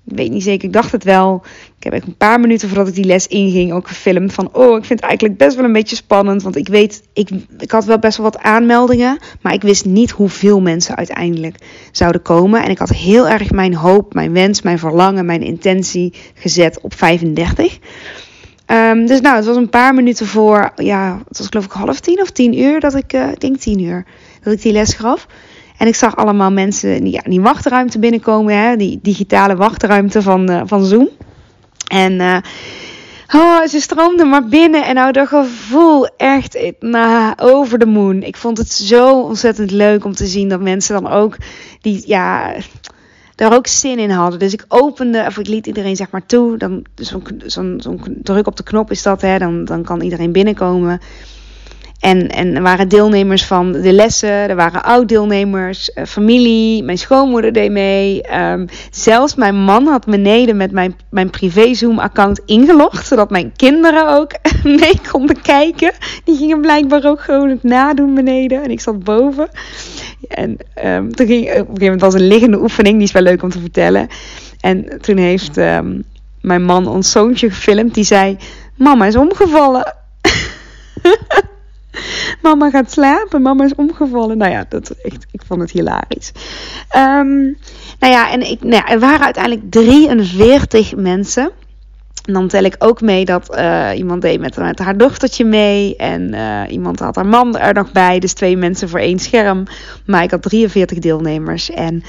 Ik 0.06 0.18
weet 0.18 0.32
niet 0.32 0.44
zeker, 0.44 0.68
ik 0.68 0.74
dacht 0.74 0.92
het 0.92 1.04
wel. 1.04 1.42
Ik 1.78 1.84
heb 1.84 1.94
echt 1.94 2.08
een 2.08 2.18
paar 2.18 2.40
minuten 2.40 2.68
voordat 2.68 2.88
ik 2.88 2.94
die 2.94 3.06
les 3.06 3.28
inging 3.28 3.74
ook 3.74 3.88
gefilmd 3.88 4.34
van... 4.34 4.50
oh, 4.54 4.78
ik 4.78 4.86
vind 4.86 5.00
het 5.00 5.10
eigenlijk 5.10 5.38
best 5.38 5.56
wel 5.56 5.66
een 5.66 5.74
beetje 5.74 5.96
spannend. 5.96 6.44
Want 6.44 6.56
ik 6.56 6.68
weet, 6.68 7.04
ik, 7.14 7.30
ik 7.58 7.72
had 7.72 7.86
wel 7.86 8.00
best 8.00 8.18
wel 8.18 8.26
wat 8.32 8.42
aanmeldingen... 8.42 9.20
maar 9.42 9.54
ik 9.54 9.62
wist 9.62 9.86
niet 9.86 10.12
hoeveel 10.12 10.62
mensen 10.62 10.96
uiteindelijk 10.96 11.56
zouden 11.92 12.22
komen. 12.22 12.64
En 12.64 12.70
ik 12.70 12.78
had 12.78 12.90
heel 12.90 13.28
erg 13.28 13.52
mijn 13.52 13.76
hoop, 13.76 14.14
mijn 14.14 14.34
wens, 14.34 14.62
mijn 14.62 14.80
verlangen, 14.80 15.26
mijn 15.26 15.42
intentie 15.42 16.14
gezet 16.34 16.82
op 16.82 16.94
35. 16.94 17.80
Um, 18.68 19.06
dus 19.06 19.22
nou, 19.22 19.36
het 19.36 19.46
was 19.46 19.56
een 19.56 19.70
paar 19.70 19.94
minuten 19.94 20.26
voor... 20.26 20.72
ja, 20.76 21.22
het 21.28 21.38
was 21.38 21.48
geloof 21.48 21.66
ik 21.66 21.72
half 21.72 22.00
tien 22.00 22.22
of 22.22 22.32
tien 22.32 22.60
uur 22.60 22.80
dat 22.80 22.96
ik... 22.96 23.14
Uh, 23.14 23.32
ik 23.32 23.40
denk 23.40 23.58
tien 23.58 23.80
uur 23.80 24.06
dat 24.44 24.54
ik 24.54 24.62
die 24.62 24.72
les 24.72 24.94
gaf... 24.94 25.28
En 25.80 25.88
ik 25.88 25.96
zag 25.96 26.16
allemaal 26.16 26.52
mensen 26.52 27.04
die, 27.04 27.14
ja, 27.14 27.22
die 27.24 27.42
wachtruimte 27.42 28.00
binnenkomen, 28.00 28.58
hè, 28.58 28.76
die 28.76 29.00
digitale 29.02 29.56
wachtruimte 29.56 30.22
van, 30.22 30.52
uh, 30.52 30.62
van 30.66 30.86
Zoom. 30.86 31.10
En 31.88 32.14
uh, 32.14 32.38
oh, 33.36 33.66
ze 33.66 33.80
stroomden 33.82 34.30
maar 34.30 34.48
binnen 34.48 34.86
en 34.86 34.96
nou 34.96 35.12
dat 35.12 35.28
gevoel 35.28 36.08
echt 36.18 36.74
nou, 36.80 37.34
over 37.38 37.80
de 37.80 37.86
moon. 37.86 38.24
Ik 38.24 38.38
vond 38.38 38.58
het 38.58 38.72
zo 38.72 39.22
ontzettend 39.22 39.72
leuk 39.72 40.06
om 40.06 40.14
te 40.16 40.28
zien 40.28 40.50
dat 40.50 40.62
mensen 40.62 41.02
dan 41.02 41.12
ook 41.12 41.38
die, 41.82 42.04
ja, 42.06 42.56
daar 43.36 43.54
ook 43.54 43.68
zin 43.68 44.00
in 44.00 44.10
hadden. 44.10 44.40
Dus 44.40 44.54
ik 44.54 44.66
opende, 44.68 45.24
of 45.28 45.38
ik 45.38 45.48
liet 45.48 45.68
iedereen 45.68 45.96
zeg 45.96 46.12
maar 46.12 46.26
toe. 46.26 46.58
Dan 46.58 46.86
zo'n 46.96 47.24
zo 47.48 47.76
zo 47.78 47.98
druk 48.24 48.48
op 48.48 48.56
de 48.56 48.64
knop 48.64 48.92
is 48.92 49.04
dat, 49.04 49.22
hè, 49.22 49.38
dan, 49.38 49.66
dan 49.66 49.84
kan 49.84 50.02
iedereen 50.02 50.32
binnenkomen. 50.32 51.00
En, 52.00 52.28
en 52.28 52.56
er 52.56 52.62
waren 52.62 52.88
deelnemers 52.88 53.46
van 53.46 53.72
de 53.72 53.94
lessen, 53.94 54.30
er 54.30 54.56
waren 54.56 54.84
oud-deelnemers, 54.84 55.92
uh, 55.96 56.06
familie, 56.06 56.84
mijn 56.84 56.98
schoonmoeder 56.98 57.54
deed 57.54 57.72
mee. 57.72 58.22
Um, 58.38 58.66
zelfs 58.92 59.36
mijn 59.36 59.56
man 59.56 59.88
had 59.88 60.06
beneden 60.06 60.58
met 60.58 60.72
mijn, 60.72 60.96
mijn 61.10 61.30
privé-Zoom-account 61.30 62.42
ingelogd, 62.46 63.08
zodat 63.08 63.30
mijn 63.30 63.52
kinderen 63.56 64.10
ook 64.10 64.32
mee 64.82 65.00
konden 65.12 65.42
kijken. 65.42 65.92
Die 66.24 66.38
gingen 66.38 66.62
blijkbaar 66.62 67.06
ook 67.06 67.22
gewoon 67.22 67.50
het 67.50 67.64
nadoen 67.64 68.16
beneden 68.16 68.64
en 68.64 68.72
ik 68.72 68.80
zat 68.80 69.04
boven. 69.04 69.50
En 70.28 70.58
um, 70.86 71.16
toen 71.16 71.28
ging 71.28 71.44
op 71.44 71.50
een 71.50 71.56
gegeven 71.56 71.84
moment 71.84 72.02
was 72.02 72.14
een 72.14 72.28
liggende 72.28 72.62
oefening, 72.62 72.96
die 72.96 73.08
is 73.08 73.12
wel 73.12 73.22
leuk 73.24 73.44
om 73.44 73.50
te 73.50 73.60
vertellen. 73.60 74.08
En 74.60 75.02
toen 75.02 75.18
heeft 75.18 75.58
um, 75.58 76.04
mijn 76.42 76.64
man 76.64 76.88
ons 76.88 77.12
zoontje 77.12 77.50
gefilmd, 77.50 77.94
die 77.94 78.04
zei: 78.04 78.38
Mama 78.76 79.06
is 79.06 79.16
omgevallen. 79.16 79.96
mama 82.42 82.70
gaat 82.70 82.92
slapen, 82.92 83.42
mama 83.42 83.64
is 83.64 83.76
omgevallen. 83.76 84.38
Nou 84.38 84.52
ja, 84.52 84.66
dat, 84.70 84.90
echt, 84.90 85.26
ik 85.32 85.42
vond 85.48 85.62
het 85.62 85.72
hilarisch. 85.72 86.32
Um, 86.96 87.58
nou 88.00 88.14
ja, 88.14 88.32
en 88.32 88.50
ik, 88.50 88.62
nou 88.62 88.76
ja, 88.76 88.88
er 88.88 89.00
waren 89.00 89.26
uiteindelijk 89.26 89.72
43 89.72 90.96
mensen. 90.96 91.52
En 92.26 92.34
dan 92.36 92.48
tel 92.48 92.64
ik 92.64 92.76
ook 92.80 93.02
mee 93.02 93.26
dat 93.26 93.58
uh, 93.58 93.90
iemand 93.96 94.22
deed 94.22 94.40
met, 94.40 94.80
haar 94.80 94.98
dochtertje 94.98 95.46
mee. 95.46 95.96
En 95.96 96.34
uh, 96.34 96.62
iemand 96.70 97.00
had 97.00 97.16
haar 97.16 97.26
man 97.26 97.58
er 97.58 97.74
nog 97.74 97.92
bij. 97.92 98.20
Dus 98.20 98.34
twee 98.34 98.58
mensen 98.58 98.90
voor 98.90 99.00
één 99.00 99.20
scherm. 99.20 99.64
Maar 100.06 100.24
ik 100.24 100.32
had 100.32 100.42
43 100.42 101.00
deelnemers. 101.00 101.70
En 101.70 102.04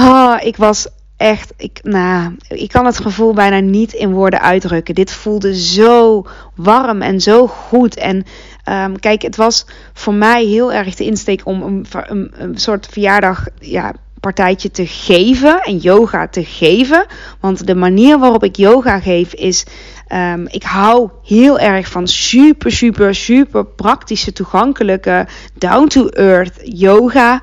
oh, 0.00 0.36
ik 0.40 0.56
was 0.56 0.88
echt, 1.16 1.52
ik, 1.56 1.80
nou, 1.82 2.36
ik 2.48 2.68
kan 2.68 2.86
het 2.86 3.00
gevoel 3.00 3.32
bijna 3.34 3.58
niet 3.58 3.92
in 3.92 4.12
woorden 4.12 4.40
uitdrukken. 4.40 4.94
Dit 4.94 5.12
voelde 5.12 5.60
zo 5.60 6.26
warm 6.54 7.02
en 7.02 7.20
zo 7.20 7.46
goed. 7.46 7.96
En 7.96 8.24
um, 8.70 8.98
kijk, 8.98 9.22
het 9.22 9.36
was 9.36 9.66
voor 9.92 10.14
mij 10.14 10.44
heel 10.44 10.72
erg 10.72 10.94
de 10.94 11.04
insteek 11.04 11.40
om 11.44 11.62
een, 11.62 11.86
een, 12.06 12.32
een 12.36 12.58
soort 12.58 12.86
verjaardag. 12.90 13.46
Ja, 13.58 13.92
partijtje 14.20 14.70
te 14.70 14.86
geven 14.86 15.62
en 15.62 15.76
yoga 15.76 16.28
te 16.28 16.44
geven. 16.44 17.06
Want 17.40 17.66
de 17.66 17.74
manier 17.74 18.18
waarop 18.18 18.44
ik 18.44 18.56
yoga 18.56 19.00
geef 19.00 19.34
is. 19.34 19.64
Um, 20.12 20.46
ik 20.46 20.62
hou 20.62 21.10
heel 21.24 21.58
erg 21.58 21.88
van 21.88 22.06
super, 22.06 22.72
super, 22.72 23.14
super 23.14 23.66
praktische, 23.66 24.32
toegankelijke, 24.32 25.26
down-to-earth 25.54 26.60
yoga. 26.62 27.42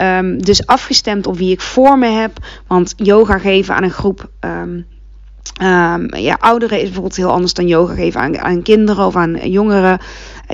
Um, 0.00 0.42
dus 0.42 0.66
afgestemd 0.66 1.26
op 1.26 1.36
wie 1.36 1.52
ik 1.52 1.60
voor 1.60 1.98
me 1.98 2.08
heb. 2.08 2.32
Want 2.66 2.92
yoga 2.96 3.38
geven 3.38 3.74
aan 3.74 3.82
een 3.82 3.90
groep. 3.90 4.30
Um, 5.62 6.14
ja, 6.14 6.36
ouderen 6.40 6.78
is 6.78 6.84
bijvoorbeeld 6.84 7.16
heel 7.16 7.30
anders 7.30 7.54
dan 7.54 7.66
yoga 7.66 7.94
geven 7.94 8.20
aan, 8.20 8.38
aan 8.38 8.62
kinderen 8.62 9.06
of 9.06 9.16
aan 9.16 9.50
jongeren. 9.50 9.98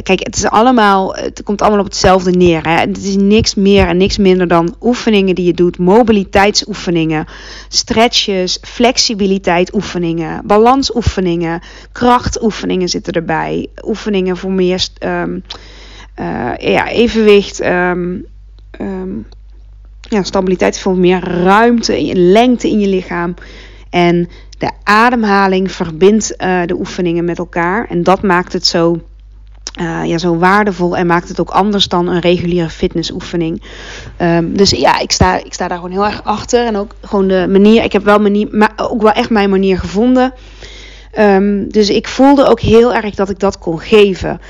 Kijk, 0.02 0.24
het 0.24 0.36
is 0.36 0.44
allemaal, 0.44 1.14
het 1.14 1.42
komt 1.42 1.62
allemaal 1.62 1.80
op 1.80 1.84
hetzelfde 1.84 2.30
neer. 2.30 2.68
Hè? 2.68 2.74
Het 2.74 3.04
is 3.04 3.16
niks 3.16 3.54
meer 3.54 3.86
en 3.86 3.96
niks 3.96 4.18
minder 4.18 4.48
dan 4.48 4.74
oefeningen 4.80 5.34
die 5.34 5.44
je 5.44 5.54
doet, 5.54 5.78
mobiliteitsoefeningen, 5.78 7.26
stretches, 7.68 8.58
flexibiliteitsoefeningen, 8.62 10.46
balansoefeningen, 10.46 11.62
krachtoefeningen 11.92 12.88
zitten 12.88 13.12
erbij, 13.12 13.66
oefeningen 13.84 14.36
voor 14.36 14.52
meer 14.52 14.88
um, 15.04 15.42
uh, 16.20 16.56
ja, 16.56 16.88
evenwicht. 16.88 17.64
Um, 17.64 18.26
ja, 20.00 20.22
stabiliteit 20.22 20.78
voor 20.78 20.98
meer 20.98 21.20
ruimte, 21.24 22.00
in 22.00 22.30
lengte 22.30 22.68
in 22.68 22.80
je 22.80 22.88
lichaam. 22.88 23.34
En 23.90 24.28
de 24.58 24.70
ademhaling 24.84 25.72
verbindt 25.72 26.34
uh, 26.38 26.62
de 26.66 26.74
oefeningen 26.74 27.24
met 27.24 27.38
elkaar. 27.38 27.86
En 27.88 28.02
dat 28.02 28.22
maakt 28.22 28.52
het 28.52 28.66
zo, 28.66 29.00
uh, 29.80 30.04
ja, 30.04 30.18
zo 30.18 30.36
waardevol 30.36 30.96
en 30.96 31.06
maakt 31.06 31.28
het 31.28 31.40
ook 31.40 31.50
anders 31.50 31.88
dan 31.88 32.08
een 32.08 32.20
reguliere 32.20 32.70
fitnessoefening. 32.70 33.62
Um, 34.22 34.56
dus 34.56 34.70
ja, 34.70 34.98
ik 34.98 35.12
sta, 35.12 35.44
ik 35.44 35.52
sta 35.52 35.68
daar 35.68 35.76
gewoon 35.76 35.92
heel 35.92 36.06
erg 36.06 36.24
achter. 36.24 36.66
En 36.66 36.76
ook 36.76 36.94
gewoon 37.02 37.28
de 37.28 37.46
manier. 37.48 37.84
Ik 37.84 37.92
heb 37.92 38.04
wel, 38.04 38.18
manier, 38.18 38.48
maar 38.50 38.72
ook 38.76 39.02
wel 39.02 39.12
echt 39.12 39.30
mijn 39.30 39.50
manier 39.50 39.78
gevonden. 39.78 40.34
Um, 41.18 41.70
dus 41.70 41.90
ik 41.90 42.08
voelde 42.08 42.44
ook 42.44 42.60
heel 42.60 42.94
erg 42.94 43.14
dat 43.14 43.30
ik 43.30 43.38
dat 43.38 43.58
kon 43.58 43.80
geven. 43.80 44.40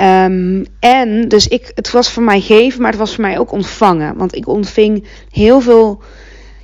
Um, 0.00 0.64
en 0.80 1.28
dus 1.28 1.48
ik, 1.48 1.72
het 1.74 1.90
was 1.90 2.10
voor 2.10 2.22
mij 2.22 2.40
geven, 2.40 2.80
maar 2.80 2.90
het 2.90 3.00
was 3.00 3.14
voor 3.14 3.24
mij 3.24 3.38
ook 3.38 3.52
ontvangen. 3.52 4.16
Want 4.16 4.34
ik 4.34 4.46
ontving 4.46 5.06
heel 5.30 5.60
veel 5.60 6.02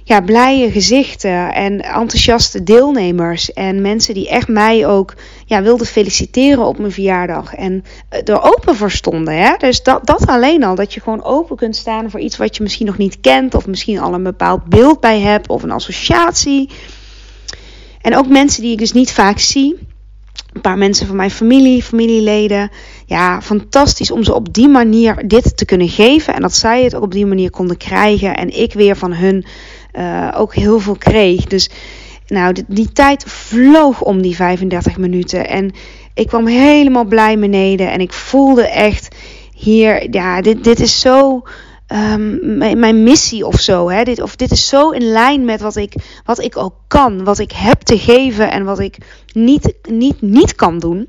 ja, 0.09 0.21
blije 0.21 0.71
gezichten 0.71 1.53
en 1.53 1.81
enthousiaste 1.81 2.63
deelnemers. 2.63 3.53
En 3.53 3.81
mensen 3.81 4.15
die 4.15 4.29
echt 4.29 4.49
mij 4.49 4.87
ook 4.87 5.15
ja, 5.47 5.63
wilden 5.63 5.87
feliciteren 5.87 6.67
op 6.67 6.79
mijn 6.79 6.93
verjaardag. 6.93 7.55
En 7.55 7.85
er 8.09 8.43
open 8.43 8.77
voor 8.77 8.91
stonden. 8.91 9.35
Hè? 9.35 9.55
Dus 9.59 9.83
dat, 9.83 10.07
dat 10.07 10.27
alleen 10.27 10.65
al, 10.65 10.75
dat 10.75 10.95
je 10.95 11.01
gewoon 11.01 11.25
open 11.25 11.57
kunt 11.57 11.77
staan 11.77 12.11
voor 12.11 12.21
iets 12.21 12.37
wat 12.37 12.57
je 12.57 12.63
misschien 12.63 12.87
nog 12.87 12.99
niet 12.99 13.21
kent. 13.21 13.55
Of 13.55 13.67
misschien 13.67 13.99
al 13.99 14.15
een 14.15 14.23
bepaald 14.23 14.65
beeld 14.65 15.01
bij 15.01 15.21
hebt 15.21 15.49
of 15.49 15.63
een 15.63 15.71
associatie. 15.71 16.71
En 18.03 18.17
ook 18.17 18.29
mensen 18.29 18.63
die 18.63 18.73
ik 18.73 18.79
dus 18.79 18.93
niet 18.93 19.13
vaak 19.13 19.39
zie 19.39 19.89
een 20.53 20.61
paar 20.61 20.79
mensen 20.79 21.07
van 21.07 21.17
mijn 21.17 21.31
familie, 21.31 21.83
familieleden. 21.83 22.71
Ja, 23.07 23.43
fantastisch 23.43 24.11
om 24.11 24.25
ze 24.25 24.35
op 24.35 24.55
die 24.55 24.69
manier 24.69 25.29
dit 25.29 25.57
te 25.57 25.65
kunnen 25.65 25.89
geven. 25.89 26.35
En 26.35 26.41
dat 26.41 26.55
zij 26.55 26.85
het 26.85 26.95
ook 26.95 27.03
op 27.03 27.13
die 27.13 27.27
manier 27.27 27.51
konden 27.51 27.77
krijgen. 27.77 28.37
En 28.37 28.61
ik 28.61 28.73
weer 28.73 28.97
van 28.97 29.13
hun 29.13 29.45
uh, 29.99 30.29
ook 30.37 30.55
heel 30.55 30.81
veel 30.81 30.97
kreeg. 30.97 31.45
Dus 31.45 31.71
nou, 32.27 32.55
die, 32.69 32.93
tijd 32.93 33.25
vloog 33.27 34.03
om 34.03 34.23
die 34.23 34.37
35 34.37 34.97
minuten. 34.97 35.49
En 35.49 35.73
ik 36.15 36.27
kwam 36.27 36.47
helemaal 36.47 37.05
blij 37.05 37.39
beneden. 37.39 37.91
En 37.91 38.01
ik 38.01 38.13
voelde 38.13 38.69
echt 38.69 39.15
hier, 39.55 40.07
ja, 40.11 40.41
dit, 40.41 40.65
dit 40.65 40.81
is 40.81 41.01
zo 41.01 41.43
um, 41.93 42.59
mijn, 42.79 43.03
missie 43.03 43.47
of 43.47 43.61
zo. 43.61 43.91
Hè? 43.91 44.03
Dit, 44.03 44.23
of 44.23 44.37
dit 44.37 44.51
is 44.51 44.69
zo 44.69 44.91
in 44.91 45.03
lijn 45.03 45.45
met 45.45 45.61
wat 45.61 45.77
ik, 45.77 45.95
wat 46.25 46.43
ik 46.43 46.57
ook 46.57 46.75
kan, 46.89 47.25
wat 47.25 47.39
ik 47.39 47.53
heb 47.53 47.81
te 47.81 47.99
geven 47.99 48.51
en 48.51 48.65
wat 48.65 48.79
ik 48.79 48.97
niet, 49.33 49.75
niet, 49.89 50.23
niet 50.23 50.55
kan 50.55 50.79
doen. 50.79 51.09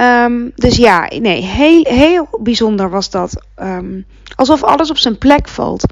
Um, 0.00 0.52
dus 0.54 0.76
ja, 0.76 1.10
nee, 1.18 1.42
heel, 1.42 1.84
heel 1.84 2.28
bijzonder 2.40 2.90
was 2.90 3.10
dat. 3.10 3.42
Um, 3.62 4.06
alsof 4.34 4.62
alles 4.62 4.90
op 4.90 4.98
zijn 4.98 5.18
plek 5.18 5.48
valt. 5.48 5.84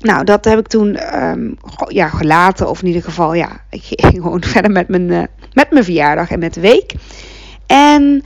Nou, 0.00 0.24
dat 0.24 0.44
heb 0.44 0.58
ik 0.58 0.68
toen 0.68 0.98
ja, 1.88 2.08
gelaten. 2.08 2.68
Of 2.68 2.80
in 2.80 2.86
ieder 2.86 3.02
geval, 3.02 3.34
ja, 3.34 3.60
ik 3.70 3.82
ging 4.10 4.22
gewoon 4.22 4.42
verder 4.44 4.70
met 4.70 4.88
mijn, 4.88 5.08
uh, 5.08 5.22
met 5.52 5.70
mijn 5.70 5.84
verjaardag 5.84 6.30
en 6.30 6.38
met 6.38 6.54
de 6.54 6.60
week. 6.60 6.94
En 7.66 8.24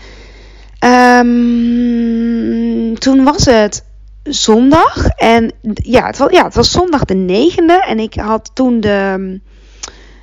toen 2.99 3.25
was 3.25 3.45
het 3.45 3.85
zondag. 4.23 5.07
En 5.07 5.53
ja 5.73 6.07
het, 6.07 6.19
was, 6.19 6.31
ja, 6.31 6.45
het 6.45 6.55
was 6.55 6.71
zondag 6.71 7.05
de 7.05 7.15
negende. 7.15 7.85
En 7.89 7.99
ik 7.99 8.15
had 8.15 8.51
toen 8.55 8.81
de. 8.81 9.41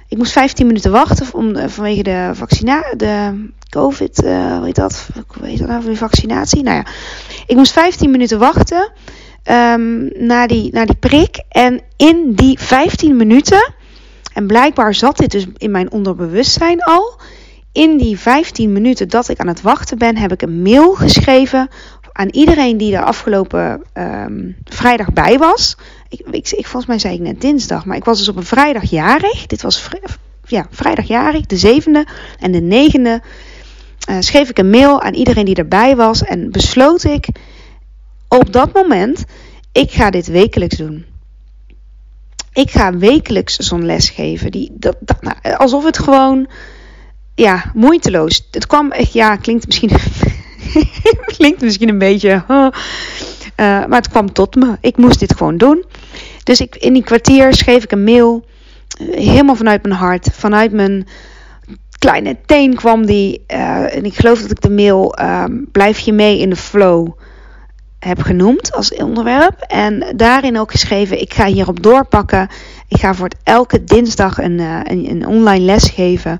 ik 0.07 0.17
moest 0.17 0.31
15 0.31 0.67
minuten 0.67 0.91
wachten 0.91 1.33
om, 1.33 1.69
vanwege 1.69 2.03
de 2.03 2.29
vaccinatie, 2.33 2.95
de 2.95 3.47
COVID, 3.69 4.23
uh, 4.23 4.57
hoe 4.57 4.65
heet 4.65 4.75
dat? 4.75 5.07
Hoe 5.27 5.47
heet 5.47 5.59
dat 5.59 5.67
nou, 5.67 5.83
weer 5.83 5.97
vaccinatie? 5.97 6.63
Nou 6.63 6.75
ja, 6.77 6.85
ik 7.47 7.55
moest 7.55 7.71
15 7.71 8.11
minuten 8.11 8.39
wachten 8.39 8.91
um, 9.43 10.09
na, 10.17 10.47
die, 10.47 10.71
na 10.71 10.85
die 10.85 10.95
prik. 10.95 11.43
En 11.49 11.81
in 11.97 12.33
die 12.33 12.59
15 12.59 13.15
minuten, 13.15 13.73
en 14.33 14.47
blijkbaar 14.47 14.93
zat 14.93 15.17
dit 15.17 15.31
dus 15.31 15.45
in 15.57 15.71
mijn 15.71 15.91
onderbewustzijn 15.91 16.81
al. 16.81 17.19
In 17.71 17.97
die 17.97 18.19
15 18.19 18.73
minuten 18.73 19.09
dat 19.09 19.29
ik 19.29 19.39
aan 19.39 19.47
het 19.47 19.61
wachten 19.61 19.97
ben, 19.97 20.17
heb 20.17 20.31
ik 20.31 20.41
een 20.41 20.61
mail 20.61 20.93
geschreven 20.93 21.69
aan 22.13 22.29
iedereen 22.29 22.77
die 22.77 22.95
er 22.95 23.03
afgelopen 23.03 23.83
um, 23.93 24.55
vrijdag 24.63 25.13
bij 25.13 25.37
was. 25.37 25.77
Ik, 26.09 26.19
ik, 26.19 26.51
ik, 26.51 26.65
volgens 26.65 26.85
mij 26.85 26.99
zei 26.99 27.13
ik 27.13 27.19
net 27.19 27.41
dinsdag, 27.41 27.85
maar 27.85 27.97
ik 27.97 28.03
was 28.03 28.17
dus 28.17 28.29
op 28.29 28.35
een 28.35 28.43
vrijdag 28.43 28.89
jarig. 28.89 29.45
Dit 29.45 29.61
was 29.61 29.89
ja, 30.45 30.67
vrijdag 30.69 31.07
jarig, 31.07 31.45
de 31.45 31.57
zevende 31.57 32.05
en 32.39 32.51
de 32.51 32.61
negende. 32.61 33.21
Uh, 34.09 34.15
schreef 34.19 34.49
ik 34.49 34.57
een 34.57 34.69
mail 34.69 35.01
aan 35.01 35.13
iedereen 35.13 35.45
die 35.45 35.55
erbij 35.55 35.95
was 35.95 36.23
en 36.23 36.51
besloot 36.51 37.03
ik 37.03 37.27
op 38.33 38.53
dat 38.53 38.73
moment, 38.73 39.23
ik 39.71 39.91
ga 39.91 40.09
dit 40.09 40.27
wekelijks 40.27 40.77
doen. 40.77 41.05
Ik 42.53 42.71
ga 42.71 42.97
wekelijks 42.97 43.55
zo'n 43.55 43.85
les 43.85 44.09
geven. 44.09 44.51
Die, 44.51 44.71
dat, 44.73 44.97
nou, 45.19 45.55
alsof 45.57 45.83
het 45.83 45.99
gewoon, 45.99 46.47
ja, 47.35 47.71
moeiteloos. 47.73 48.47
Het 48.51 48.67
kwam 48.67 48.91
echt, 48.91 49.13
ja, 49.13 49.35
klinkt 49.35 49.65
misschien, 49.65 49.89
klinkt 51.37 51.61
misschien 51.61 51.89
een 51.89 51.97
beetje, 51.97 52.43
uh, 52.47 52.67
maar 53.89 53.99
het 53.99 54.09
kwam 54.09 54.33
tot 54.33 54.55
me. 54.55 54.77
Ik 54.81 54.97
moest 54.97 55.19
dit 55.19 55.37
gewoon 55.37 55.57
doen. 55.57 55.83
Dus 56.43 56.61
ik, 56.61 56.75
in 56.75 56.93
die 56.93 57.03
kwartier 57.03 57.53
schreef 57.53 57.83
ik 57.83 57.91
een 57.91 58.03
mail, 58.03 58.45
helemaal 59.11 59.55
vanuit 59.55 59.83
mijn 59.83 59.95
hart, 59.95 60.29
vanuit 60.31 60.71
mijn 60.71 61.07
kleine 61.97 62.37
teen 62.45 62.75
kwam 62.75 63.05
die. 63.05 63.43
Uh, 63.47 63.95
en 63.95 64.05
ik 64.05 64.15
geloof 64.15 64.41
dat 64.41 64.51
ik 64.51 64.61
de 64.61 64.69
mail 64.69 65.19
uh, 65.19 65.43
Blijf 65.71 65.99
je 65.99 66.13
mee 66.13 66.39
in 66.39 66.49
de 66.49 66.55
flow 66.55 67.07
heb 68.03 68.21
genoemd 68.21 68.73
als 68.73 68.93
onderwerp. 68.93 69.59
En 69.59 70.13
daarin 70.15 70.59
ook 70.59 70.71
geschreven: 70.71 71.21
ik 71.21 71.33
ga 71.33 71.45
hierop 71.45 71.83
doorpakken. 71.83 72.47
Ik 72.87 72.99
ga 72.99 73.13
voor 73.13 73.29
elke 73.43 73.83
dinsdag 73.83 74.37
een, 74.37 74.59
uh, 74.59 74.79
een, 74.83 75.09
een, 75.09 75.27
online 75.27 75.65
les 75.65 75.89
geven. 75.89 76.39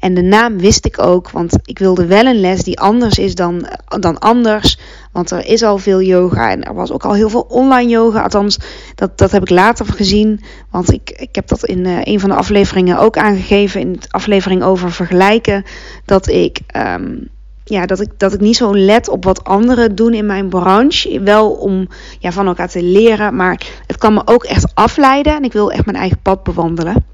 En 0.00 0.14
de 0.14 0.22
naam 0.22 0.58
wist 0.58 0.84
ik 0.84 1.02
ook, 1.02 1.30
want 1.30 1.58
ik 1.64 1.78
wilde 1.78 2.06
wel 2.06 2.26
een 2.26 2.40
les 2.40 2.62
die 2.62 2.80
anders 2.80 3.18
is 3.18 3.34
dan, 3.34 3.66
dan 4.00 4.18
anders. 4.18 4.78
Want 5.12 5.30
er 5.30 5.46
is 5.46 5.62
al 5.62 5.78
veel 5.78 6.02
yoga 6.02 6.50
en 6.50 6.64
er 6.64 6.74
was 6.74 6.92
ook 6.92 7.04
al 7.04 7.14
heel 7.14 7.30
veel 7.30 7.46
online 7.48 7.90
yoga. 7.90 8.22
Althans, 8.22 8.58
dat, 8.94 9.18
dat 9.18 9.30
heb 9.30 9.42
ik 9.42 9.50
later 9.50 9.86
gezien. 9.86 10.40
Want 10.70 10.92
ik, 10.92 11.10
ik 11.10 11.34
heb 11.34 11.48
dat 11.48 11.64
in 11.64 11.86
uh, 11.86 11.98
een 12.02 12.20
van 12.20 12.28
de 12.28 12.36
afleveringen 12.36 12.98
ook 12.98 13.16
aangegeven. 13.16 13.80
In 13.80 13.92
de 13.92 14.06
aflevering 14.10 14.62
over 14.62 14.92
vergelijken. 14.92 15.64
Dat 16.04 16.28
ik. 16.28 16.60
Um, 16.76 17.34
ja, 17.68 17.86
dat 17.86 18.00
ik, 18.00 18.08
dat 18.16 18.32
ik 18.32 18.40
niet 18.40 18.56
zo 18.56 18.76
let 18.76 19.08
op 19.08 19.24
wat 19.24 19.44
anderen 19.44 19.94
doen 19.94 20.14
in 20.14 20.26
mijn 20.26 20.48
branche. 20.48 21.20
Wel 21.20 21.50
om 21.50 21.88
ja, 22.18 22.32
van 22.32 22.46
elkaar 22.46 22.68
te 22.68 22.82
leren, 22.82 23.36
maar 23.36 23.60
het 23.86 23.98
kan 23.98 24.14
me 24.14 24.22
ook 24.24 24.44
echt 24.44 24.74
afleiden. 24.74 25.36
En 25.36 25.44
ik 25.44 25.52
wil 25.52 25.72
echt 25.72 25.84
mijn 25.84 25.96
eigen 25.96 26.18
pad 26.22 26.42
bewandelen. 26.42 27.04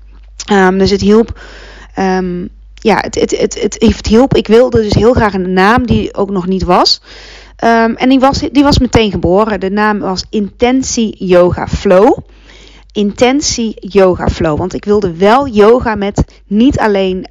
Um, 0.52 0.78
dus 0.78 0.90
het 0.90 1.00
hielp. 1.00 1.40
Um, 1.98 2.48
ja, 2.74 2.96
het, 2.96 3.14
het, 3.14 3.38
het, 3.38 3.60
het, 3.62 3.76
het 3.78 4.06
hielp. 4.06 4.34
Ik 4.34 4.46
wilde 4.46 4.82
dus 4.82 4.94
heel 4.94 5.12
graag 5.12 5.34
een 5.34 5.52
naam 5.52 5.86
die 5.86 6.14
ook 6.14 6.30
nog 6.30 6.46
niet 6.46 6.62
was. 6.62 7.02
Um, 7.64 7.94
en 7.94 8.08
die 8.08 8.20
was, 8.20 8.38
die 8.38 8.62
was 8.62 8.78
meteen 8.78 9.10
geboren. 9.10 9.60
De 9.60 9.70
naam 9.70 9.98
was 9.98 10.24
Intentie 10.30 11.24
Yoga 11.26 11.68
Flow. 11.68 12.18
Intentie 12.92 13.74
Yoga 13.78 14.28
Flow. 14.28 14.58
Want 14.58 14.74
ik 14.74 14.84
wilde 14.84 15.16
wel 15.16 15.48
yoga 15.48 15.94
met 15.94 16.24
niet 16.46 16.78
alleen 16.78 17.26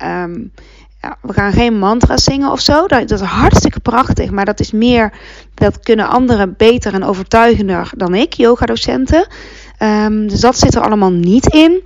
ja, 1.01 1.17
we 1.22 1.34
gaan 1.34 1.53
geen 1.53 1.79
mantra's 1.79 2.24
zingen 2.24 2.51
of 2.51 2.60
zo. 2.60 2.88
Dat, 2.88 3.08
dat, 3.08 3.22
is 3.22 3.27
hartstikke 3.27 3.79
prachtig. 3.79 4.31
Maar 4.31 4.46
dat 4.46 4.60
is 4.60 4.72
meer, 4.72 5.13
dat 5.53 5.79
kunnen 5.79 6.08
anderen 6.08 6.53
beter 6.58 6.93
en 6.93 7.03
overtuigender 7.03 7.91
dan 7.96 8.15
ik, 8.15 8.34
yogadocenten. 8.34 9.27
Um, 9.79 10.27
dus 10.27 10.39
dat 10.39 10.58
zit 10.58 10.75
er 10.75 10.81
allemaal 10.81 11.12
niet 11.12 11.53
in. 11.53 11.84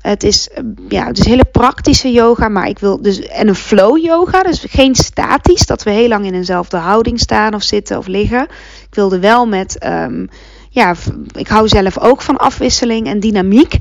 Het 0.00 0.22
is, 0.22 0.48
ja, 0.88 1.06
het 1.06 1.18
is 1.18 1.26
hele 1.26 1.44
praktische 1.44 2.12
yoga, 2.12 2.48
maar 2.48 2.68
ik 2.68 2.78
wil 2.78 3.02
dus 3.02 3.20
en 3.20 3.48
een 3.48 3.54
flow 3.54 3.98
yoga, 3.98 4.42
dus 4.42 4.64
geen 4.68 4.94
statisch, 4.94 5.66
dat 5.66 5.82
we 5.82 5.90
heel 5.90 6.08
lang 6.08 6.26
in 6.26 6.34
eenzelfde 6.34 6.76
houding 6.76 7.20
staan 7.20 7.54
of 7.54 7.62
zitten 7.62 7.98
of 7.98 8.06
liggen. 8.06 8.42
Ik 8.88 8.94
wilde 8.94 9.18
wel 9.18 9.46
met, 9.46 9.84
um, 9.86 10.28
ja, 10.70 10.94
ik 11.32 11.48
hou 11.48 11.68
zelf 11.68 11.98
ook 11.98 12.22
van 12.22 12.36
afwisseling 12.36 13.06
en 13.06 13.20
dynamiek 13.20 13.78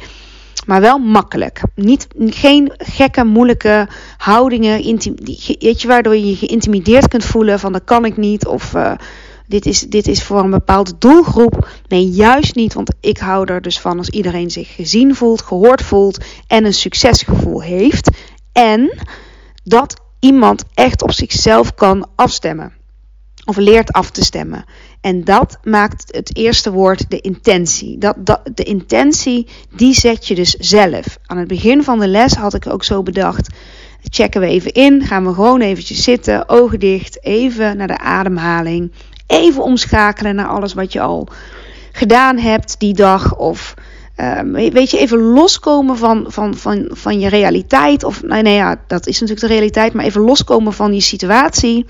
maar 0.65 0.81
wel 0.81 0.97
makkelijk. 0.97 1.61
Niet, 1.75 2.07
geen 2.17 2.73
gekke, 2.77 3.23
moeilijke 3.23 3.87
houdingen, 4.17 4.83
weet 5.59 5.81
je, 5.81 5.87
waardoor 5.87 6.15
je 6.15 6.29
je 6.29 6.35
geïntimideerd 6.35 7.07
kunt 7.07 7.25
voelen 7.25 7.59
van 7.59 7.71
dat 7.71 7.83
kan 7.83 8.05
ik 8.05 8.17
niet 8.17 8.45
of 8.45 8.73
uh, 8.73 8.91
dit, 9.47 9.65
is, 9.65 9.79
dit 9.79 10.07
is 10.07 10.23
voor 10.23 10.39
een 10.39 10.49
bepaalde 10.49 10.97
doelgroep. 10.99 11.69
Nee, 11.87 12.09
juist 12.09 12.55
niet, 12.55 12.73
want 12.73 12.95
ik 12.99 13.17
hou 13.17 13.51
er 13.51 13.61
dus 13.61 13.79
van 13.79 13.97
als 13.97 14.09
iedereen 14.09 14.51
zich 14.51 14.75
gezien 14.75 15.15
voelt, 15.15 15.41
gehoord 15.41 15.81
voelt 15.81 16.25
en 16.47 16.65
een 16.65 16.73
succesgevoel 16.73 17.61
heeft. 17.61 18.09
En 18.51 18.97
dat 19.63 20.01
iemand 20.19 20.63
echt 20.73 21.01
op 21.01 21.11
zichzelf 21.11 21.73
kan 21.73 22.07
afstemmen 22.15 22.73
of 23.45 23.57
leert 23.57 23.91
af 23.91 24.11
te 24.11 24.23
stemmen. 24.23 24.65
En 25.05 25.23
dat 25.23 25.57
maakt 25.63 26.15
het 26.15 26.35
eerste 26.35 26.71
woord 26.71 27.09
de 27.09 27.21
intentie. 27.21 27.97
Dat, 27.97 28.15
dat, 28.17 28.41
de 28.55 28.63
intentie, 28.63 29.47
die 29.75 29.93
zet 29.93 30.27
je 30.27 30.35
dus 30.35 30.53
zelf. 30.53 31.17
Aan 31.25 31.37
het 31.37 31.47
begin 31.47 31.83
van 31.83 31.99
de 31.99 32.07
les 32.07 32.33
had 32.33 32.53
ik 32.53 32.67
ook 32.67 32.83
zo 32.83 33.03
bedacht. 33.03 33.49
Checken 34.03 34.41
we 34.41 34.47
even 34.47 34.73
in, 34.73 35.01
gaan 35.01 35.25
we 35.25 35.33
gewoon 35.33 35.61
eventjes 35.61 36.03
zitten, 36.03 36.49
ogen 36.49 36.79
dicht, 36.79 37.23
even 37.23 37.77
naar 37.77 37.87
de 37.87 37.97
ademhaling. 37.97 38.91
Even 39.27 39.63
omschakelen 39.63 40.35
naar 40.35 40.47
alles 40.47 40.73
wat 40.73 40.93
je 40.93 41.01
al 41.01 41.27
gedaan 41.91 42.37
hebt 42.37 42.79
die 42.79 42.93
dag. 42.93 43.35
Of 43.35 43.73
um, 44.17 44.51
weet 44.51 44.91
je, 44.91 44.97
even 44.97 45.19
loskomen 45.19 45.97
van, 45.97 46.25
van, 46.27 46.55
van, 46.55 46.89
van 46.91 47.19
je 47.19 47.29
realiteit. 47.29 48.03
Of 48.03 48.23
nee, 48.23 48.41
nee, 48.41 48.55
ja, 48.55 48.81
dat 48.87 49.07
is 49.07 49.19
natuurlijk 49.19 49.47
de 49.47 49.53
realiteit, 49.53 49.93
maar 49.93 50.05
even 50.05 50.21
loskomen 50.21 50.73
van 50.73 50.91
die 50.91 51.01
situatie 51.01 51.85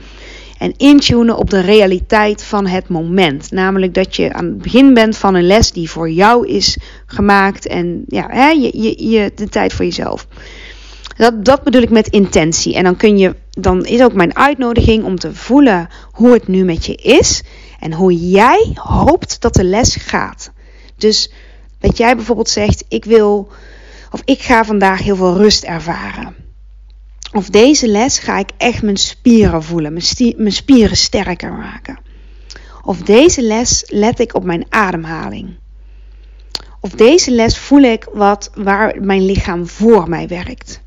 en 0.57 0.73
intunen 0.77 1.37
op 1.37 1.49
de 1.49 1.59
realiteit 1.59 2.43
van 2.43 2.67
het 2.67 2.87
moment. 2.87 3.51
Namelijk 3.51 3.93
dat 3.93 4.15
je 4.15 4.33
aan 4.33 4.45
het 4.45 4.61
begin 4.61 4.93
bent 4.93 5.17
van 5.17 5.35
een 5.35 5.47
les 5.47 5.71
die 5.71 5.89
voor 5.89 6.09
jou 6.09 6.47
is 6.47 6.77
gemaakt 7.05 7.67
en 7.67 8.03
ja, 8.07 8.27
hè, 8.29 8.49
je, 8.49 8.81
je, 8.81 9.09
je, 9.09 9.31
de 9.35 9.49
tijd 9.49 9.73
voor 9.73 9.85
jezelf. 9.85 10.27
Dat, 11.17 11.45
dat 11.45 11.63
bedoel 11.63 11.81
ik 11.81 11.89
met 11.89 12.07
intentie. 12.07 12.75
En 12.75 12.83
dan, 12.83 12.95
kun 12.95 13.17
je, 13.17 13.35
dan 13.49 13.85
is 13.85 14.01
ook 14.01 14.13
mijn 14.13 14.35
uitnodiging 14.35 15.03
om 15.03 15.19
te 15.19 15.35
voelen 15.35 15.87
hoe 16.11 16.33
het 16.33 16.47
nu 16.47 16.63
met 16.63 16.85
je 16.85 16.95
is 16.95 17.43
en 17.79 17.93
hoe 17.93 18.29
jij 18.29 18.71
hoopt 18.73 19.41
dat 19.41 19.53
de 19.53 19.63
les 19.63 19.95
gaat. 19.95 20.51
Dus 20.97 21.31
dat 21.79 21.97
jij 21.97 22.15
bijvoorbeeld 22.15 22.49
zegt: 22.49 22.85
Ik 22.87 23.05
wil 23.05 23.49
of 24.11 24.21
ik 24.25 24.41
ga 24.41 24.65
vandaag 24.65 24.99
heel 24.99 25.15
veel 25.15 25.37
rust 25.37 25.63
ervaren. 25.63 26.44
Of 27.35 27.49
deze 27.49 27.87
les 27.87 28.19
ga 28.19 28.39
ik 28.39 28.49
echt 28.57 28.81
mijn 28.81 28.97
spieren 28.97 29.63
voelen, 29.63 29.93
mijn, 30.37 30.51
spieren 30.51 30.97
sterker 30.97 31.53
maken. 31.53 31.97
Of 32.83 33.01
deze 33.01 33.41
les 33.41 33.83
let 33.87 34.19
ik 34.19 34.33
op 34.35 34.43
mijn 34.43 34.65
ademhaling. 34.69 35.55
Of 36.79 36.91
deze 36.91 37.31
les 37.31 37.57
voel 37.57 37.81
ik 37.81 38.07
wat, 38.13 38.51
waar 38.53 38.95
mijn 39.01 39.25
lichaam 39.25 39.67
voor 39.67 40.09
mij 40.09 40.27
werkt. 40.27 40.81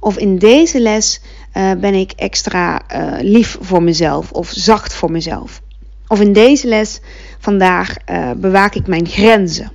Of 0.00 0.16
in 0.16 0.38
deze 0.38 0.80
les 0.80 1.20
uh, 1.56 1.72
ben 1.72 1.94
ik 1.94 2.12
extra 2.12 2.82
uh, 2.92 3.12
lief 3.20 3.58
voor 3.60 3.82
mezelf 3.82 4.32
of 4.32 4.50
zacht 4.50 4.94
voor 4.94 5.10
mezelf. 5.10 5.60
Of 6.06 6.20
in 6.20 6.32
deze 6.32 6.68
les 6.68 7.00
vandaag 7.38 7.96
uh, 8.10 8.30
bewaak 8.36 8.74
ik 8.74 8.86
mijn 8.86 9.06
grenzen. 9.08 9.72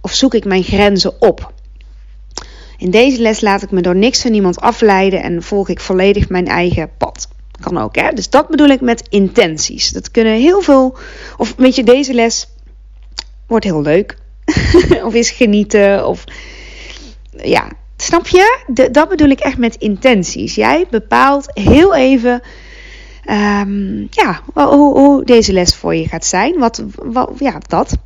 Of 0.00 0.12
zoek 0.12 0.34
ik 0.34 0.44
mijn 0.44 0.62
grenzen 0.62 1.20
op. 1.20 1.52
In 2.78 2.90
deze 2.90 3.20
les 3.20 3.40
laat 3.40 3.62
ik 3.62 3.70
me 3.70 3.80
door 3.80 3.96
niks 3.96 4.20
van 4.20 4.30
niemand 4.30 4.60
afleiden 4.60 5.22
en 5.22 5.42
volg 5.42 5.68
ik 5.68 5.80
volledig 5.80 6.28
mijn 6.28 6.46
eigen 6.46 6.90
pad. 6.98 7.28
Kan 7.60 7.78
ook, 7.78 7.96
hè? 7.96 8.12
Dus 8.12 8.30
dat 8.30 8.48
bedoel 8.48 8.68
ik 8.68 8.80
met 8.80 9.08
intenties. 9.08 9.90
Dat 9.90 10.10
kunnen 10.10 10.32
heel 10.32 10.60
veel. 10.60 10.96
Of 11.36 11.54
weet 11.56 11.74
je, 11.74 11.84
deze 11.84 12.14
les 12.14 12.48
wordt 13.46 13.64
heel 13.64 13.82
leuk. 13.82 14.16
of 15.06 15.14
is 15.14 15.30
genieten. 15.30 16.06
Of 16.06 16.24
ja, 17.30 17.68
snap 17.96 18.26
je? 18.26 18.64
dat 18.92 19.08
bedoel 19.08 19.28
ik 19.28 19.40
echt 19.40 19.58
met 19.58 19.76
intenties. 19.76 20.54
Jij 20.54 20.86
bepaalt 20.90 21.50
heel 21.54 21.94
even. 21.94 22.42
Um, 23.30 24.06
ja, 24.10 24.40
hoe, 24.54 24.98
hoe, 24.98 25.24
deze 25.24 25.52
les 25.52 25.74
voor 25.74 25.94
je 25.94 26.08
gaat 26.08 26.24
zijn. 26.24 26.58
Wat, 26.58 26.82
wat, 26.94 27.30
ja, 27.38 27.58
dat. 27.66 27.96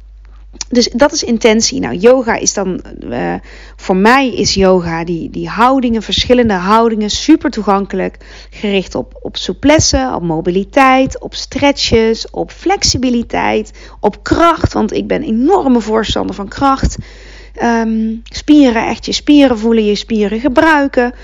Dus 0.68 0.88
dat 0.88 1.12
is 1.12 1.22
intentie. 1.22 1.80
Nou, 1.80 1.96
yoga 1.96 2.34
is 2.34 2.54
dan, 2.54 2.80
uh, 3.00 3.34
voor 3.76 3.96
mij 3.96 4.34
is 4.34 4.54
yoga 4.54 5.04
die, 5.04 5.30
die 5.30 5.48
houdingen, 5.48 6.02
verschillende 6.02 6.54
houdingen, 6.54 7.11
super 7.11 7.50
toegankelijk. 7.50 8.16
Gericht 8.50 8.94
op, 8.94 9.18
op 9.22 9.37
souplesse, 9.37 10.12
op 10.14 10.22
mobiliteit, 10.22 11.20
op 11.20 11.34
stretches, 11.34 12.30
op 12.30 12.50
flexibiliteit, 12.50 13.72
op 14.00 14.22
kracht. 14.22 14.72
Want 14.72 14.92
ik 14.92 15.06
ben 15.06 15.22
enorme 15.22 15.80
voorstander 15.80 16.34
van 16.34 16.48
kracht. 16.48 16.96
ehm, 17.54 18.14
spieren, 18.22 18.87
echt 18.87 19.06
je 19.06 19.12
spieren 19.12 19.58
voelen, 19.58 19.84
je 19.84 19.94
spieren 19.94 20.40
gebruiken, 20.40 21.14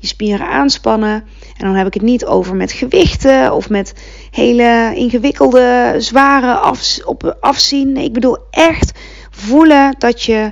je 0.00 0.06
spieren 0.06 0.48
aanspannen. 0.48 1.24
En 1.56 1.66
dan 1.66 1.74
heb 1.74 1.86
ik 1.86 1.94
het 1.94 2.02
niet 2.02 2.24
over 2.24 2.56
met 2.56 2.72
gewichten 2.72 3.54
of 3.54 3.68
met 3.68 3.94
hele 4.30 4.92
ingewikkelde, 4.94 5.94
zware 5.98 6.54
af, 6.54 6.98
op, 7.04 7.36
afzien. 7.40 7.92
Nee, 7.92 8.04
ik 8.04 8.12
bedoel 8.12 8.38
echt 8.50 8.92
voelen 9.30 9.94
dat 9.98 10.22
je 10.22 10.50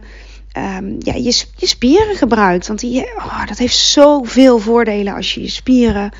um, 0.56 0.96
ja, 0.98 1.14
je, 1.14 1.44
je 1.56 1.66
spieren 1.66 2.16
gebruikt. 2.16 2.66
Want 2.66 2.80
die, 2.80 3.04
oh, 3.16 3.46
dat 3.46 3.58
heeft 3.58 3.76
zoveel 3.76 4.58
voordelen 4.58 5.14
als 5.14 5.34
je 5.34 5.42
je 5.42 5.50
spieren 5.50 6.12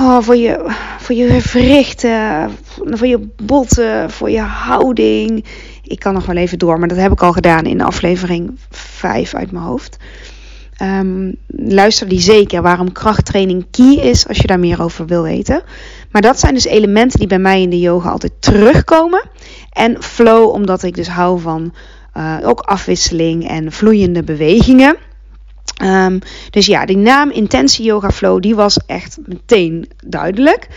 Oh, 0.00 0.22
voor, 0.22 0.36
je, 0.36 0.74
voor 0.98 1.14
je 1.14 1.40
gewrichten, 1.40 2.50
voor 2.84 3.06
je 3.06 3.28
botten, 3.42 4.10
voor 4.10 4.30
je 4.30 4.40
houding. 4.40 5.44
Ik 5.82 5.98
kan 5.98 6.14
nog 6.14 6.26
wel 6.26 6.36
even 6.36 6.58
door, 6.58 6.78
maar 6.78 6.88
dat 6.88 6.98
heb 6.98 7.12
ik 7.12 7.22
al 7.22 7.32
gedaan 7.32 7.64
in 7.64 7.80
aflevering 7.80 8.58
5 8.70 9.34
uit 9.34 9.52
mijn 9.52 9.64
hoofd. 9.64 9.96
Um, 10.82 11.36
luister 11.46 12.08
die 12.08 12.20
zeker 12.20 12.62
waarom 12.62 12.92
krachttraining 12.92 13.66
key 13.70 13.94
is 13.94 14.28
als 14.28 14.36
je 14.36 14.46
daar 14.46 14.58
meer 14.58 14.82
over 14.82 15.06
wil 15.06 15.22
weten. 15.22 15.62
Maar 16.10 16.22
dat 16.22 16.38
zijn 16.38 16.54
dus 16.54 16.64
elementen 16.64 17.18
die 17.18 17.28
bij 17.28 17.38
mij 17.38 17.62
in 17.62 17.70
de 17.70 17.80
yoga 17.80 18.10
altijd 18.10 18.32
terugkomen. 18.38 19.28
En 19.70 20.02
flow, 20.02 20.50
omdat 20.50 20.82
ik 20.82 20.94
dus 20.94 21.08
hou 21.08 21.40
van 21.40 21.74
uh, 22.16 22.36
ook 22.42 22.60
afwisseling 22.60 23.48
en 23.48 23.72
vloeiende 23.72 24.22
bewegingen. 24.22 24.96
Um, 25.82 26.18
dus 26.50 26.66
ja, 26.66 26.84
die 26.86 26.96
naam 26.96 27.30
Intensie 27.30 27.84
Yoga 27.84 28.10
Flow, 28.10 28.42
die 28.42 28.54
was 28.54 28.78
echt 28.86 29.18
meteen 29.26 29.88
duidelijk. 30.06 30.68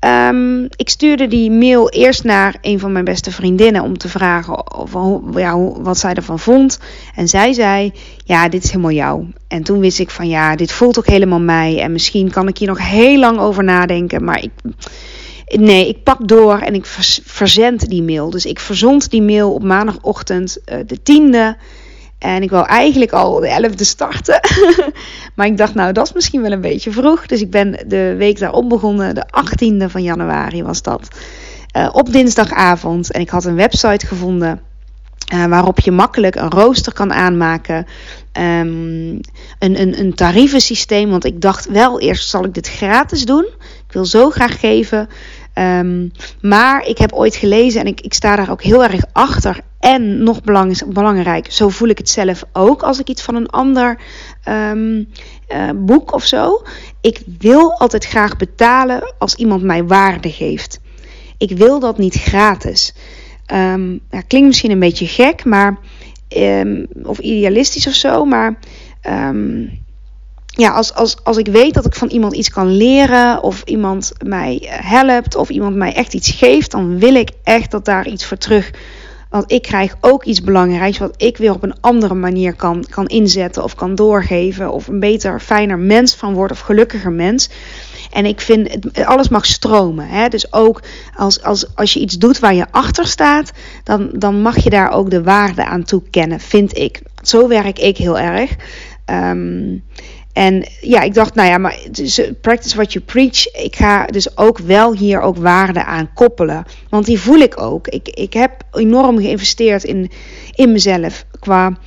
Um, 0.00 0.68
ik 0.76 0.88
stuurde 0.88 1.26
die 1.26 1.50
mail 1.50 1.88
eerst 1.90 2.24
naar 2.24 2.56
een 2.60 2.78
van 2.78 2.92
mijn 2.92 3.04
beste 3.04 3.30
vriendinnen 3.30 3.82
om 3.82 3.98
te 3.98 4.08
vragen 4.08 4.78
of, 4.78 4.92
ja, 5.34 5.58
wat 5.58 5.98
zij 5.98 6.14
ervan 6.14 6.38
vond. 6.38 6.78
En 7.14 7.28
zij 7.28 7.52
zei: 7.52 7.92
Ja, 8.24 8.48
dit 8.48 8.64
is 8.64 8.70
helemaal 8.70 8.90
jou. 8.90 9.26
En 9.48 9.62
toen 9.62 9.80
wist 9.80 9.98
ik 9.98 10.10
van 10.10 10.28
ja, 10.28 10.56
dit 10.56 10.72
voelt 10.72 10.98
ook 10.98 11.06
helemaal 11.06 11.40
mij. 11.40 11.80
En 11.80 11.92
misschien 11.92 12.30
kan 12.30 12.48
ik 12.48 12.58
hier 12.58 12.68
nog 12.68 12.88
heel 12.88 13.18
lang 13.18 13.38
over 13.38 13.64
nadenken. 13.64 14.24
Maar 14.24 14.42
ik, 14.42 14.50
nee, 15.46 15.88
ik 15.88 16.02
pak 16.02 16.28
door 16.28 16.58
en 16.58 16.74
ik 16.74 16.86
verzend 17.24 17.88
die 17.88 18.02
mail. 18.02 18.30
Dus 18.30 18.46
ik 18.46 18.60
verzond 18.60 19.10
die 19.10 19.22
mail 19.22 19.52
op 19.52 19.62
maandagochtend, 19.62 20.58
uh, 20.72 20.78
de 20.86 21.02
tiende. 21.02 21.56
En 22.18 22.42
ik 22.42 22.50
wou 22.50 22.66
eigenlijk 22.66 23.12
al 23.12 23.40
de 23.40 23.70
11e 23.70 23.80
starten. 23.80 24.40
maar 25.34 25.46
ik 25.46 25.56
dacht, 25.56 25.74
nou, 25.74 25.92
dat 25.92 26.06
is 26.06 26.12
misschien 26.12 26.42
wel 26.42 26.52
een 26.52 26.60
beetje 26.60 26.90
vroeg. 26.90 27.26
Dus 27.26 27.40
ik 27.40 27.50
ben 27.50 27.84
de 27.86 28.14
week 28.18 28.38
daarop 28.38 28.68
begonnen. 28.68 29.14
De 29.14 29.26
18e 29.26 29.90
van 29.90 30.02
januari 30.02 30.62
was 30.62 30.82
dat. 30.82 31.08
Uh, 31.76 31.88
op 31.92 32.12
dinsdagavond. 32.12 33.12
En 33.12 33.20
ik 33.20 33.28
had 33.28 33.44
een 33.44 33.54
website 33.54 34.06
gevonden. 34.06 34.60
Uh, 35.34 35.44
waarop 35.44 35.80
je 35.80 35.90
makkelijk 35.90 36.34
een 36.34 36.50
rooster 36.50 36.92
kan 36.92 37.12
aanmaken. 37.12 37.86
Um, 38.32 39.20
een, 39.58 39.80
een, 39.80 40.14
een. 40.88 41.08
Want 41.08 41.24
ik 41.24 41.40
dacht 41.40 41.66
wel 41.66 42.00
eerst 42.00 42.28
zal 42.28 42.44
ik 42.44 42.54
dit 42.54 42.68
gratis 42.68 43.24
doen. 43.24 43.44
Ik 43.86 43.92
wil 43.92 44.04
zo 44.04 44.30
graag 44.30 44.60
geven. 44.60 45.08
Um, 45.58 46.12
maar 46.40 46.86
ik 46.86 46.98
heb 46.98 47.12
ooit 47.12 47.36
gelezen 47.36 47.80
en 47.80 47.86
ik, 47.86 48.00
ik 48.00 48.14
sta 48.14 48.36
daar 48.36 48.50
ook 48.50 48.62
heel 48.62 48.84
erg 48.84 49.04
achter. 49.12 49.60
En 49.80 50.22
nog 50.22 50.40
belangrijk, 50.86 51.52
zo 51.52 51.68
voel 51.68 51.88
ik 51.88 51.98
het 51.98 52.08
zelf 52.08 52.44
ook 52.52 52.82
als 52.82 52.98
ik 52.98 53.08
iets 53.08 53.22
van 53.22 53.34
een 53.34 53.48
ander 53.48 53.98
um, 54.48 55.08
uh, 55.48 55.70
boek 55.74 56.12
of 56.12 56.24
zo. 56.24 56.62
Ik 57.00 57.20
wil 57.38 57.72
altijd 57.78 58.06
graag 58.06 58.36
betalen 58.36 59.14
als 59.18 59.34
iemand 59.34 59.62
mij 59.62 59.84
waarde 59.84 60.30
geeft. 60.30 60.80
Ik 61.38 61.50
wil 61.50 61.80
dat 61.80 61.98
niet 61.98 62.14
gratis. 62.14 62.94
Um, 63.52 64.00
ja, 64.10 64.20
klinkt 64.20 64.46
misschien 64.46 64.70
een 64.70 64.78
beetje 64.78 65.06
gek, 65.06 65.44
maar 65.44 65.78
of 67.02 67.18
idealistisch 67.18 67.86
of 67.86 67.94
zo, 67.94 68.24
maar 68.24 68.58
ja, 70.56 70.70
als, 70.70 70.94
als, 70.94 71.16
als 71.22 71.36
ik 71.36 71.46
weet 71.46 71.74
dat 71.74 71.86
ik 71.86 71.94
van 71.94 72.08
iemand 72.08 72.34
iets 72.34 72.50
kan 72.50 72.76
leren, 72.76 73.42
of 73.42 73.62
iemand 73.64 74.12
mij 74.24 74.62
helpt, 74.68 75.36
of 75.36 75.48
iemand 75.48 75.76
mij 75.76 75.94
echt 75.94 76.14
iets 76.14 76.30
geeft, 76.30 76.70
dan 76.70 76.98
wil 76.98 77.14
ik 77.14 77.30
echt 77.42 77.70
dat 77.70 77.84
daar 77.84 78.06
iets 78.06 78.26
voor 78.26 78.38
terug. 78.38 78.70
Want 79.30 79.52
ik 79.52 79.62
krijg 79.62 79.96
ook 80.00 80.24
iets 80.24 80.42
belangrijks 80.42 80.98
wat 80.98 81.14
ik 81.16 81.36
weer 81.36 81.54
op 81.54 81.62
een 81.62 81.80
andere 81.80 82.14
manier 82.14 82.54
kan, 82.54 82.84
kan 82.90 83.06
inzetten 83.06 83.62
of 83.62 83.74
kan 83.74 83.94
doorgeven. 83.94 84.72
Of 84.72 84.86
een 84.86 85.00
beter, 85.00 85.40
fijner 85.40 85.78
mens 85.78 86.14
van 86.14 86.34
word 86.34 86.50
of 86.50 86.60
gelukkiger 86.60 87.12
mens. 87.12 87.48
En 88.12 88.26
ik 88.26 88.40
vind, 88.40 88.96
alles 89.04 89.28
mag 89.28 89.46
stromen. 89.46 90.08
Hè? 90.08 90.28
Dus 90.28 90.52
ook 90.52 90.82
als, 91.14 91.42
als, 91.42 91.74
als 91.74 91.92
je 91.92 92.00
iets 92.00 92.18
doet 92.18 92.38
waar 92.38 92.54
je 92.54 92.66
achter 92.70 93.06
staat, 93.06 93.52
dan, 93.84 94.10
dan 94.12 94.42
mag 94.42 94.62
je 94.62 94.70
daar 94.70 94.90
ook 94.90 95.10
de 95.10 95.22
waarde 95.22 95.64
aan 95.64 95.84
toekennen, 95.84 96.40
vind 96.40 96.78
ik. 96.78 97.02
Zo 97.22 97.48
werk 97.48 97.78
ik 97.78 97.96
heel 97.96 98.18
erg. 98.18 98.56
Um, 99.10 99.84
en 100.36 100.64
ja, 100.80 101.00
ik 101.00 101.14
dacht, 101.14 101.34
nou 101.34 101.48
ja, 101.48 101.58
maar 101.58 101.78
dus, 101.90 102.20
practice 102.40 102.76
what 102.76 102.92
you 102.92 103.04
preach. 103.04 103.54
Ik 103.54 103.76
ga 103.76 104.06
dus 104.06 104.36
ook 104.36 104.58
wel 104.58 104.94
hier 104.94 105.20
ook 105.20 105.36
waarde 105.36 105.84
aan 105.84 106.12
koppelen. 106.14 106.64
Want 106.88 107.06
die 107.06 107.20
voel 107.20 107.38
ik 107.38 107.60
ook. 107.60 107.88
Ik, 107.88 108.08
ik 108.08 108.32
heb 108.32 108.52
enorm 108.72 109.18
geïnvesteerd 109.18 109.84
in, 109.84 110.10
in 110.54 110.72
mezelf. 110.72 111.24
Qua 111.40 111.78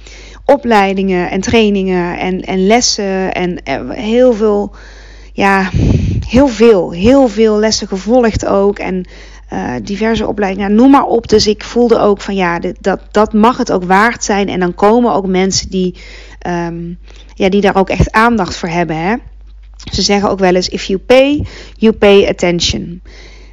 opleidingen 0.46 1.30
en 1.30 1.42
trainingen 1.42 2.18
en, 2.18 2.42
en 2.42 2.68
lessen. 2.68 3.34
En 3.34 3.64
eh, 3.64 3.90
heel 3.90 4.34
veel, 4.34 4.72
ja, 5.34 5.70
heel 6.28 6.48
veel. 6.48 6.92
Heel 6.92 7.28
veel 7.28 7.60
lessen 7.60 7.88
gevolgd 7.88 8.46
ook. 8.46 8.80
En 8.80 9.06
uh, 9.54 9.74
diverse 9.84 10.28
opleidingen, 10.28 10.76
noem 10.76 10.92
maar 10.92 11.06
op. 11.06 11.28
Dus 11.28 11.48
ik 11.48 11.64
voelde 11.64 12.00
ook 12.00 12.22
van 12.22 12.36
ja, 12.36 12.60
dat, 12.80 13.00
dat 13.12 13.34
mag 13.34 13.58
het 13.58 13.72
ook 13.72 13.84
waard 13.84 14.24
zijn. 14.24 14.50
En 14.50 14.60
dan 14.60 14.76
komen 14.76 15.14
ook 15.14 15.28
mensen 15.28 15.70
die 15.70 15.96
um, 16.48 16.98
ja, 17.34 17.50
die 17.50 17.62
daar 17.62 17.76
ook 17.76 17.90
echt 17.90 18.12
aandacht 18.12 18.58
voor 18.58 18.70
hebben. 18.70 18.96
Hè? 18.96 19.16
Ze 19.92 20.02
zeggen 20.02 20.30
ook 20.30 20.40
wel 20.40 20.56
eens: 20.56 20.70
if 20.70 20.84
you 20.84 21.00
pay, 21.00 21.46
you 21.78 21.94
pay 21.94 22.28
attention. 22.28 23.02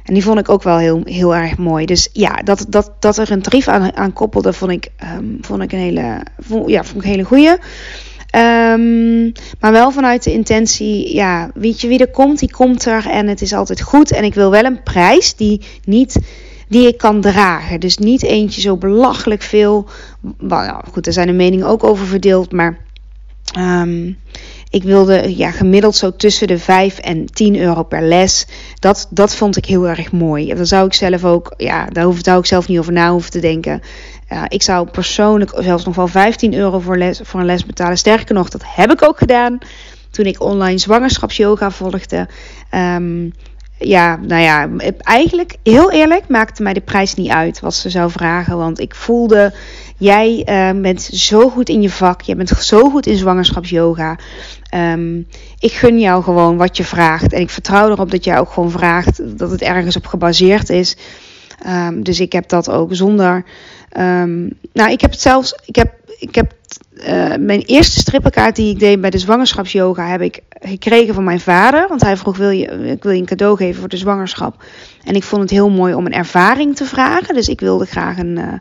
En 0.03 0.13
die 0.13 0.23
vond 0.23 0.39
ik 0.39 0.49
ook 0.49 0.63
wel 0.63 0.77
heel, 0.77 1.01
heel 1.03 1.35
erg 1.35 1.57
mooi. 1.57 1.85
Dus 1.85 2.09
ja, 2.13 2.35
dat, 2.35 2.65
dat, 2.69 2.91
dat 2.99 3.17
er 3.17 3.31
een 3.31 3.41
tarief 3.41 3.67
aan, 3.67 3.95
aan 3.95 4.13
koppelde, 4.13 4.53
vond 4.53 4.71
ik, 4.71 4.87
um, 5.17 5.37
vond 5.41 5.61
ik 5.61 5.71
een 5.71 5.79
hele, 5.79 6.21
vond, 6.39 6.69
ja, 6.69 6.83
vond 6.83 7.03
ik 7.03 7.09
hele 7.09 7.23
goeie. 7.23 7.55
Um, 8.37 9.31
maar 9.59 9.71
wel 9.71 9.91
vanuit 9.91 10.23
de 10.23 10.31
intentie, 10.31 11.15
ja, 11.15 11.51
weet 11.53 11.81
je 11.81 11.87
wie 11.87 11.99
er 11.99 12.11
komt, 12.11 12.39
die 12.39 12.51
komt 12.51 12.85
er 12.85 13.09
en 13.09 13.27
het 13.27 13.41
is 13.41 13.53
altijd 13.53 13.81
goed. 13.81 14.11
En 14.11 14.23
ik 14.23 14.33
wil 14.33 14.51
wel 14.51 14.63
een 14.63 14.83
prijs 14.83 15.35
die 15.35 15.61
niet 15.83 16.19
die 16.67 16.87
ik 16.87 16.97
kan 16.97 17.21
dragen. 17.21 17.79
Dus 17.79 17.97
niet 17.97 18.23
eentje 18.23 18.61
zo 18.61 18.77
belachelijk 18.77 19.41
veel. 19.41 19.89
Nou, 20.37 20.83
goed, 20.91 21.03
daar 21.03 21.13
zijn 21.13 21.27
de 21.27 21.33
meningen 21.33 21.67
ook 21.67 21.83
over 21.83 22.05
verdeeld. 22.05 22.51
Maar 22.51 22.77
um, 23.59 24.17
ik 24.69 24.83
wilde 24.83 25.37
ja, 25.37 25.51
gemiddeld 25.51 25.95
zo 25.95 26.15
tussen 26.15 26.47
de 26.47 26.57
5 26.57 26.97
en 26.97 27.25
10 27.25 27.59
euro 27.59 27.83
per 27.83 28.01
les. 28.01 28.47
Dat, 28.79 29.07
dat 29.09 29.35
vond 29.35 29.57
ik 29.57 29.65
heel 29.65 29.87
erg 29.87 30.11
mooi. 30.11 30.53
Daar 30.53 30.65
zou 30.65 30.85
ik 30.85 30.93
zelf 30.93 31.23
ook, 31.23 31.53
ja, 31.57 31.85
daar 31.85 32.03
hoef, 32.03 32.27
ik 32.27 32.45
zelf 32.45 32.67
niet 32.67 32.79
over 32.79 32.93
na 32.93 33.11
hoeven 33.11 33.31
te 33.31 33.39
denken. 33.39 33.81
Uh, 34.31 34.43
ik 34.47 34.61
zou 34.61 34.89
persoonlijk 34.89 35.51
zelfs 35.57 35.85
nog 35.85 35.95
wel 35.95 36.07
15 36.07 36.53
euro 36.53 36.79
voor, 36.79 36.97
les, 36.97 37.19
voor 37.23 37.39
een 37.39 37.45
les 37.45 37.65
betalen. 37.65 37.97
Sterker 37.97 38.35
nog, 38.35 38.49
dat 38.49 38.63
heb 38.65 38.91
ik 38.91 39.03
ook 39.03 39.17
gedaan 39.17 39.57
toen 40.11 40.25
ik 40.25 40.41
online 40.41 40.77
zwangerschapsyoga 40.77 41.71
volgde. 41.71 42.27
Um, 42.71 43.33
ja, 43.79 44.15
nou 44.15 44.41
ja, 44.41 44.69
eigenlijk 44.97 45.55
heel 45.63 45.91
eerlijk 45.91 46.27
maakte 46.27 46.63
mij 46.63 46.73
de 46.73 46.81
prijs 46.81 47.13
niet 47.13 47.29
uit 47.29 47.59
wat 47.59 47.73
ze 47.73 47.89
zou 47.89 48.11
vragen. 48.11 48.57
Want 48.57 48.79
ik 48.79 48.95
voelde, 48.95 49.53
jij 49.97 50.45
uh, 50.49 50.81
bent 50.81 51.01
zo 51.01 51.49
goed 51.49 51.69
in 51.69 51.81
je 51.81 51.89
vak, 51.89 52.21
jij 52.21 52.35
bent 52.35 52.49
zo 52.49 52.89
goed 52.89 53.05
in 53.05 53.17
zwangerschapsyoga. 53.17 54.17
Um, 54.75 55.27
ik 55.59 55.71
gun 55.71 55.99
jou 55.99 56.23
gewoon 56.23 56.57
wat 56.57 56.77
je 56.77 56.83
vraagt. 56.83 57.33
En 57.33 57.41
ik 57.41 57.49
vertrouw 57.49 57.89
erop 57.89 58.11
dat 58.11 58.23
jij 58.23 58.39
ook 58.39 58.51
gewoon 58.51 58.71
vraagt, 58.71 59.37
dat 59.37 59.51
het 59.51 59.61
ergens 59.61 59.95
op 59.95 60.05
gebaseerd 60.05 60.69
is. 60.69 60.97
Um, 61.65 62.03
dus 62.03 62.19
ik 62.19 62.31
heb 62.31 62.49
dat 62.49 62.69
ook 62.69 62.95
zonder. 62.95 63.45
Um, 63.97 64.49
nou, 64.73 64.91
ik 64.91 65.01
heb 65.01 65.11
het 65.11 65.21
zelfs. 65.21 65.59
Ik 65.65 65.75
heb, 65.75 65.93
ik 66.19 66.35
heb 66.35 66.53
uh, 66.93 67.35
mijn 67.39 67.61
eerste 67.61 67.99
strippenkaart 67.99 68.55
die 68.55 68.73
ik 68.73 68.79
deed 68.79 69.01
bij 69.01 69.09
de 69.09 69.17
zwangerschapsyoga 69.17 70.07
heb 70.07 70.21
ik 70.21 70.41
gekregen 70.61 71.13
van 71.13 71.23
mijn 71.23 71.39
vader. 71.39 71.87
Want 71.87 72.01
hij 72.01 72.17
vroeg: 72.17 72.37
wil 72.37 72.49
je, 72.49 72.65
ik 72.65 73.03
wil 73.03 73.11
je 73.11 73.19
een 73.19 73.25
cadeau 73.25 73.57
geven 73.57 73.79
voor 73.79 73.89
de 73.89 73.97
zwangerschap. 73.97 74.63
En 75.03 75.15
ik 75.15 75.23
vond 75.23 75.41
het 75.41 75.51
heel 75.51 75.69
mooi 75.69 75.93
om 75.93 76.05
een 76.05 76.13
ervaring 76.13 76.75
te 76.75 76.85
vragen. 76.85 77.33
Dus 77.33 77.47
ik 77.47 77.59
wilde 77.59 77.85
graag 77.85 78.17
een. 78.17 78.37
Uh, 78.37 78.53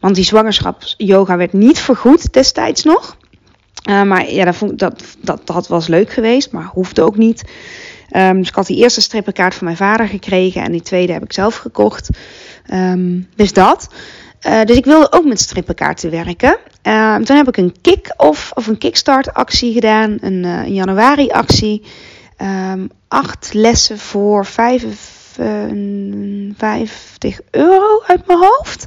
want 0.00 0.14
die 0.14 0.24
zwangerschapsyoga 0.24 1.36
werd 1.36 1.52
niet 1.52 1.78
vergoed 1.78 2.32
destijds 2.32 2.84
nog. 2.84 3.16
Uh, 3.88 4.02
maar 4.02 4.30
ja, 4.30 4.44
dat, 4.44 4.56
vond, 4.56 4.78
dat, 4.78 5.04
dat, 5.20 5.46
dat 5.46 5.68
was 5.68 5.86
leuk 5.86 6.10
geweest, 6.10 6.52
maar 6.52 6.64
hoefde 6.64 7.02
ook 7.02 7.16
niet. 7.16 7.44
Um, 8.16 8.38
dus 8.38 8.48
ik 8.48 8.54
had 8.54 8.66
die 8.66 8.76
eerste 8.76 9.00
strippenkaart 9.00 9.54
van 9.54 9.64
mijn 9.64 9.76
vader 9.76 10.08
gekregen. 10.08 10.62
En 10.62 10.72
die 10.72 10.82
tweede 10.82 11.12
heb 11.12 11.22
ik 11.22 11.32
zelf 11.32 11.56
gekocht. 11.56 12.08
Um, 12.72 13.28
dus 13.36 13.52
dat. 13.52 13.88
Uh, 14.46 14.62
dus 14.62 14.76
ik 14.76 14.84
wilde 14.84 15.12
ook 15.12 15.24
met 15.24 15.40
strippenkaarten 15.40 16.10
werken. 16.10 16.56
Uh, 16.82 17.16
toen 17.16 17.36
heb 17.36 17.48
ik 17.48 17.56
een 17.56 17.74
kick-off 17.80 18.52
of 18.54 18.66
een 18.66 18.78
kickstart 18.78 19.34
actie 19.34 19.72
gedaan, 19.72 20.16
een, 20.20 20.44
uh, 20.44 20.64
een 20.64 20.74
januari 20.74 21.30
actie. 21.30 21.82
Acht 23.08 23.50
lessen 23.52 23.98
voor 23.98 24.46
55 24.46 27.40
euro 27.50 28.02
uit 28.06 28.26
mijn 28.26 28.38
hoofd. 28.38 28.86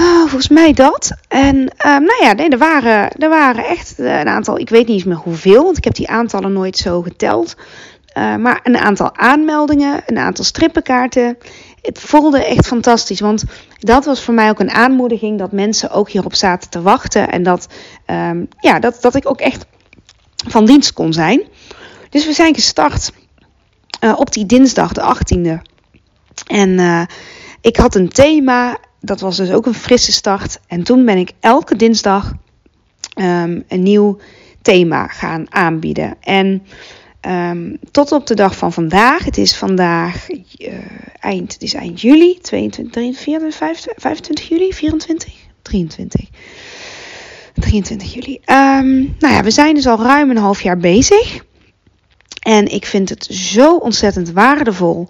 Oh, 0.00 0.20
volgens 0.20 0.48
mij 0.48 0.72
dat. 0.72 1.12
En 1.28 1.56
um, 1.56 2.04
nou 2.04 2.22
ja, 2.24 2.32
nee, 2.32 2.48
er, 2.48 2.58
waren, 2.58 3.10
er 3.10 3.28
waren 3.28 3.64
echt 3.64 3.98
een 3.98 4.28
aantal, 4.28 4.58
ik 4.58 4.68
weet 4.68 4.86
niet 4.86 5.04
meer 5.04 5.16
hoeveel, 5.16 5.64
want 5.64 5.76
ik 5.76 5.84
heb 5.84 5.94
die 5.94 6.08
aantallen 6.08 6.52
nooit 6.52 6.76
zo 6.76 7.02
geteld. 7.02 7.56
Uh, 8.18 8.36
maar 8.36 8.60
een 8.62 8.76
aantal 8.76 9.16
aanmeldingen, 9.16 10.02
een 10.06 10.18
aantal 10.18 10.44
strippenkaarten. 10.44 11.38
Het 11.82 12.00
voelde 12.00 12.44
echt 12.44 12.66
fantastisch, 12.66 13.20
want 13.20 13.44
dat 13.78 14.04
was 14.04 14.22
voor 14.22 14.34
mij 14.34 14.48
ook 14.48 14.60
een 14.60 14.70
aanmoediging 14.70 15.38
dat 15.38 15.52
mensen 15.52 15.90
ook 15.90 16.10
hierop 16.10 16.34
zaten 16.34 16.70
te 16.70 16.82
wachten. 16.82 17.30
En 17.30 17.42
dat, 17.42 17.66
um, 18.06 18.48
ja, 18.60 18.78
dat, 18.78 18.98
dat 19.00 19.14
ik 19.14 19.28
ook 19.28 19.40
echt 19.40 19.66
van 20.48 20.64
dienst 20.64 20.92
kon 20.92 21.12
zijn. 21.12 21.42
Dus 22.10 22.26
we 22.26 22.32
zijn 22.32 22.54
gestart 22.54 23.12
uh, 24.04 24.18
op 24.18 24.32
die 24.32 24.46
dinsdag, 24.46 24.92
de 24.92 25.14
18e. 25.14 25.62
En 26.46 27.08
ik 27.60 27.76
had 27.76 27.94
een 27.94 28.08
thema 28.08 28.78
dat 29.00 29.20
was 29.20 29.36
dus 29.36 29.50
ook 29.50 29.66
een 29.66 29.74
frisse 29.74 30.12
start. 30.12 30.60
En 30.66 30.82
toen 30.82 31.04
ben 31.04 31.18
ik 31.18 31.32
elke 31.40 31.76
dinsdag 31.76 32.32
um, 33.18 33.64
een 33.68 33.82
nieuw 33.82 34.18
thema 34.62 35.06
gaan 35.06 35.46
aanbieden. 35.52 36.16
En 36.20 36.62
um, 37.20 37.78
tot 37.90 38.12
op 38.12 38.26
de 38.26 38.34
dag 38.34 38.56
van 38.56 38.72
vandaag, 38.72 39.24
het 39.24 39.36
is 39.36 39.56
vandaag 39.56 40.30
uh, 40.30 40.74
eind, 41.20 41.52
het 41.52 41.62
is 41.62 41.74
eind 41.74 42.00
juli, 42.00 42.38
22, 42.40 42.92
23, 42.92 43.56
25, 43.56 44.02
25 44.02 44.48
juli, 44.48 44.72
24, 44.72 45.34
23. 45.62 46.28
23 47.54 48.14
juli. 48.14 48.40
Um, 48.44 49.14
nou 49.18 49.34
ja, 49.34 49.42
we 49.42 49.50
zijn 49.50 49.74
dus 49.74 49.86
al 49.86 50.02
ruim 50.02 50.30
een 50.30 50.36
half 50.36 50.62
jaar 50.62 50.78
bezig. 50.78 51.44
En 52.40 52.66
ik 52.72 52.86
vind 52.86 53.08
het 53.08 53.24
zo 53.24 53.76
ontzettend 53.76 54.30
waardevol 54.30 55.08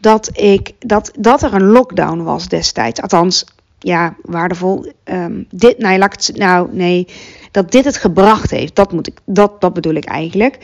dat, 0.00 0.30
ik, 0.32 0.72
dat, 0.78 1.12
dat 1.18 1.42
er 1.42 1.54
een 1.54 1.66
lockdown 1.66 2.22
was 2.22 2.48
destijds. 2.48 3.00
Althans, 3.00 3.44
ja, 3.78 4.16
waardevol. 4.22 4.92
Um, 5.04 5.46
dit, 5.50 5.78
nou, 5.78 6.08
nou, 6.34 6.68
nee, 6.72 7.06
dat 7.50 7.72
dit 7.72 7.84
het 7.84 7.96
gebracht 7.96 8.50
heeft. 8.50 8.76
Dat, 8.76 8.92
moet 8.92 9.06
ik, 9.06 9.18
dat, 9.24 9.60
dat 9.60 9.72
bedoel 9.72 9.94
ik 9.94 10.04
eigenlijk. 10.04 10.58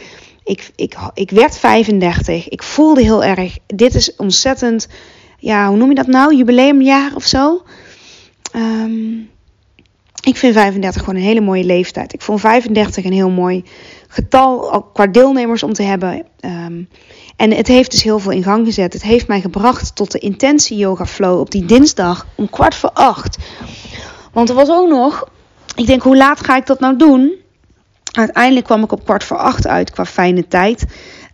Ik, 0.45 0.71
ik, 0.77 0.97
ik 1.15 1.31
werd 1.31 1.59
35. 1.59 2.49
Ik 2.49 2.63
voelde 2.63 3.03
heel 3.03 3.25
erg. 3.25 3.59
Dit 3.67 3.95
is 3.95 4.17
ontzettend. 4.17 4.89
Ja, 5.39 5.69
hoe 5.69 5.77
noem 5.77 5.89
je 5.89 5.95
dat 5.95 6.07
nou? 6.07 6.37
Jubileumjaar 6.37 7.15
of 7.15 7.25
zo. 7.25 7.63
Um, 8.57 9.31
ik 10.23 10.37
vind 10.37 10.55
35 10.55 11.03
gewoon 11.03 11.17
een 11.17 11.27
hele 11.27 11.41
mooie 11.41 11.65
leeftijd. 11.65 12.13
Ik 12.13 12.23
vond 12.23 12.41
35 12.41 13.05
een 13.05 13.13
heel 13.13 13.31
mooi 13.31 13.65
getal 14.09 14.83
qua 14.93 15.07
deelnemers 15.07 15.63
om 15.63 15.73
te 15.73 15.83
hebben. 15.83 16.27
Um, 16.41 16.89
en 17.37 17.53
het 17.53 17.67
heeft 17.67 17.91
dus 17.91 18.03
heel 18.03 18.19
veel 18.19 18.33
in 18.33 18.43
gang 18.43 18.67
gezet. 18.67 18.93
Het 18.93 19.03
heeft 19.03 19.29
mij 19.29 19.41
gebracht 19.41 19.95
tot 19.95 20.11
de 20.11 20.19
intentie 20.19 20.77
yoga 20.77 21.07
flow 21.07 21.41
op 21.41 21.51
die 21.51 21.65
dinsdag 21.65 22.27
om 22.35 22.51
kwart 22.51 22.75
voor 22.75 22.91
acht. 22.93 23.39
Want 24.33 24.49
er 24.49 24.55
was 24.55 24.71
ook 24.71 24.89
nog, 24.89 25.29
ik 25.77 25.87
denk 25.87 26.03
hoe 26.03 26.17
laat 26.17 26.45
ga 26.45 26.57
ik 26.57 26.67
dat 26.67 26.81
nou 26.81 26.97
doen? 26.97 27.33
Uiteindelijk 28.13 28.67
kwam 28.67 28.83
ik 28.83 28.93
op 28.93 29.05
kwart 29.05 29.25
voor 29.25 29.37
acht 29.37 29.67
uit 29.67 29.91
qua 29.91 30.05
fijne 30.05 30.49
tijd. 30.49 30.85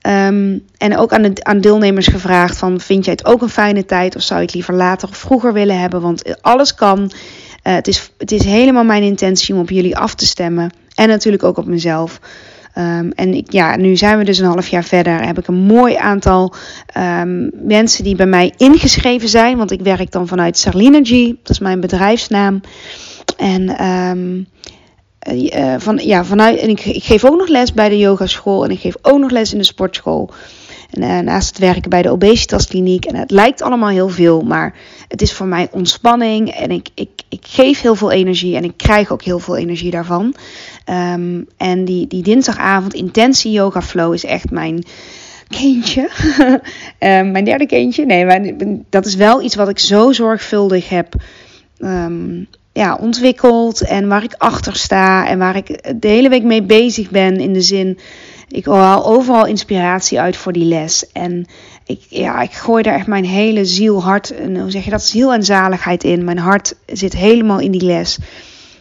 Um, 0.07 0.65
en 0.77 0.97
ook 0.97 1.13
aan 1.13 1.23
de 1.23 1.45
aan 1.45 1.61
deelnemers 1.61 2.07
gevraagd 2.07 2.59
van 2.59 2.81
vind 2.81 3.05
jij 3.05 3.15
het 3.15 3.27
ook 3.27 3.43
een 3.43 3.49
fijne 3.49 3.85
tijd 3.85 4.17
of 4.17 4.23
zou 4.23 4.41
je 4.41 4.45
het 4.47 4.55
liever 4.55 4.75
later 4.75 5.09
of 5.09 5.17
vroeger 5.17 5.53
willen 5.53 5.81
hebben? 5.81 6.01
Want 6.01 6.43
alles 6.43 6.75
kan. 6.75 6.99
Uh, 6.99 7.75
het, 7.75 7.89
is, 7.89 8.13
het 8.19 8.33
is 8.33 8.45
helemaal 8.45 8.85
mijn 8.85 9.03
intentie 9.03 9.55
om 9.55 9.61
op 9.61 9.71
jullie 9.71 9.97
af 9.97 10.15
te 10.15 10.27
stemmen. 10.27 10.71
En 10.95 11.09
natuurlijk 11.09 11.43
ook 11.43 11.57
op 11.57 11.67
mezelf. 11.67 12.21
Um, 12.79 13.13
en 13.13 13.35
ik, 13.35 13.53
ja, 13.53 13.77
nu 13.77 13.97
zijn 13.97 14.19
we 14.19 14.25
dus 14.25 14.39
een 14.39 14.47
half 14.47 14.69
jaar 14.69 14.85
verder. 14.85 15.27
Heb 15.27 15.39
ik 15.39 15.47
een 15.47 15.55
mooi 15.55 15.95
aantal 15.97 16.55
um, 16.97 17.51
mensen 17.53 18.05
die 18.05 18.17
bij 18.17 18.27
mij 18.27 18.53
ingeschreven 18.57 19.29
zijn. 19.29 19.57
Want 19.57 19.71
ik 19.71 19.81
werk 19.81 20.11
dan 20.11 20.27
vanuit 20.27 20.59
Sarlinergy. 20.59 21.35
Dat 21.43 21.51
is 21.51 21.59
mijn 21.59 21.81
bedrijfsnaam. 21.81 22.61
En 23.37 23.85
um, 23.87 24.47
uh, 25.33 25.75
van, 25.79 25.99
ja, 26.03 26.25
vanuit, 26.25 26.59
en 26.59 26.69
ik, 26.69 26.85
ik, 26.85 27.05
geef 27.05 27.25
ook 27.25 27.39
nog 27.39 27.49
les 27.49 27.73
bij 27.73 27.89
de 27.89 27.99
yogaschool. 27.99 28.65
En 28.65 28.71
ik 28.71 28.81
geef 28.81 28.95
ook 29.03 29.19
nog 29.19 29.31
les 29.31 29.53
in 29.53 29.59
de 29.59 29.65
sportschool. 29.65 30.31
En 30.91 31.03
uh, 31.03 31.19
naast 31.19 31.49
het 31.49 31.59
werken 31.59 31.91
bij 31.91 32.03
de 32.03 32.11
obesitaskliniek. 32.11 33.05
En 33.05 33.15
het 33.15 33.31
lijkt 33.31 33.63
allemaal 33.63 33.89
heel 33.89 34.09
veel. 34.09 34.41
Maar 34.41 34.75
het 35.09 35.23
is 35.23 35.33
voor 35.33 35.47
mij 35.47 35.69
ontspanning. 35.71 36.51
En 36.51 36.71
ik, 36.71 36.89
ik, 36.95 37.11
ik 37.29 37.47
geef 37.49 37.81
heel 37.81 37.95
veel 37.95 38.11
energie. 38.11 38.57
En 38.57 38.65
ik 38.65 38.77
krijg 38.77 39.11
ook 39.11 39.23
heel 39.23 39.39
veel 39.39 39.57
energie 39.57 39.91
daarvan. 39.91 40.35
Um, 40.91 41.47
en 41.57 41.85
die, 41.85 42.07
die 42.07 42.23
dinsdagavond 42.23 42.95
intensie 42.95 43.53
yoga 43.53 43.83
flow 43.83 44.15
is 44.15 44.25
echt 44.25 44.51
mijn 44.51 44.85
kindje. 45.49 46.11
um, 46.99 47.31
mijn 47.33 47.45
derde 47.45 47.67
kindje. 47.67 48.07
Nee, 48.07 48.25
maar 48.25 48.41
dat 48.91 49.07
is 49.07 49.15
wel 49.15 49.43
iets 49.43 49.55
wat 49.55 49.69
ik 49.69 49.79
zo 49.79 50.13
zorgvuldig 50.13 50.89
heb 50.89 51.15
um, 51.79 52.47
ja, 52.73 52.97
ontwikkeld. 53.01 53.81
En 53.81 54.09
waar 54.09 54.23
ik 54.23 54.35
achter 54.39 54.77
sta. 54.77 55.29
En 55.29 55.39
waar 55.39 55.57
ik 55.57 55.67
de 56.01 56.09
hele 56.09 56.29
week 56.29 56.45
mee 56.45 56.63
bezig 56.63 57.11
ben. 57.11 57.37
In 57.37 57.53
de 57.53 57.63
zin, 57.63 57.99
ik 58.49 58.65
haal 58.65 59.07
overal 59.07 59.47
inspiratie 59.47 60.21
uit 60.21 60.37
voor 60.37 60.53
die 60.53 60.65
les. 60.65 61.13
En 61.13 61.47
ik, 61.87 62.01
ja, 62.09 62.41
ik 62.41 62.53
gooi 62.53 62.83
daar 62.83 62.95
echt 62.95 63.07
mijn 63.07 63.25
hele 63.25 63.65
ziel, 63.65 64.03
hart, 64.03 64.35
en 64.35 64.61
hoe 64.61 64.71
zeg 64.71 64.85
je 64.85 64.91
dat, 64.91 65.03
ziel 65.03 65.33
en 65.33 65.45
zaligheid 65.45 66.05
in. 66.05 66.25
Mijn 66.25 66.39
hart 66.39 66.75
zit 66.87 67.13
helemaal 67.13 67.61
in 67.61 67.71
die 67.71 67.85
les. 67.85 68.19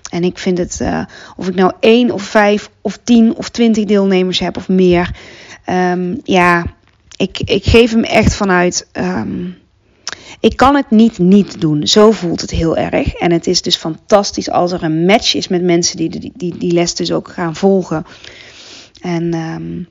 En 0.10 0.24
ik 0.24 0.38
vind 0.38 0.58
het, 0.58 0.80
uh, 0.82 1.06
of 1.36 1.48
ik 1.48 1.56
nou 1.56 1.72
één 1.80 2.12
of 2.12 2.22
vijf 2.22 2.70
of 2.82 3.00
tien 3.04 3.36
of 3.36 3.50
twintig 3.50 3.86
deelnemers 3.86 4.40
heb 4.40 4.58
of 4.58 4.68
meer. 4.68 5.16
Um, 5.70 6.20
ja, 6.24 6.66
ik, 7.18 7.40
ik 7.40 7.66
geef 7.66 7.92
hem 7.92 8.04
echt 8.04 8.36
vanuit. 8.36 8.88
Um, 8.94 9.58
ik 10.40 10.58
kan 10.58 10.76
het 10.76 10.90
niet 10.90 11.18
niet 11.18 11.62
doen. 11.62 11.88
Zo 11.88 12.12
voelt 12.12 12.42
het 12.42 12.52
heel 12.52 12.78
erg. 12.78 13.14
En 13.14 13.32
het 13.32 13.48
is 13.48 13.62
dus 13.62 13.76
fantastisch 13.76 14.50
als 14.50 14.72
er 14.72 14.84
een 14.84 15.06
match 15.06 15.36
is 15.36 15.48
met 15.48 15.64
mensen 15.64 15.98
die 15.98 16.10
die, 16.10 16.32
die, 16.36 16.58
die 16.58 16.74
les 16.74 16.96
dus 16.96 17.12
ook 17.12 17.28
gaan 17.28 17.56
volgen. 17.56 18.06
En 19.02 19.34
um, 19.34 19.88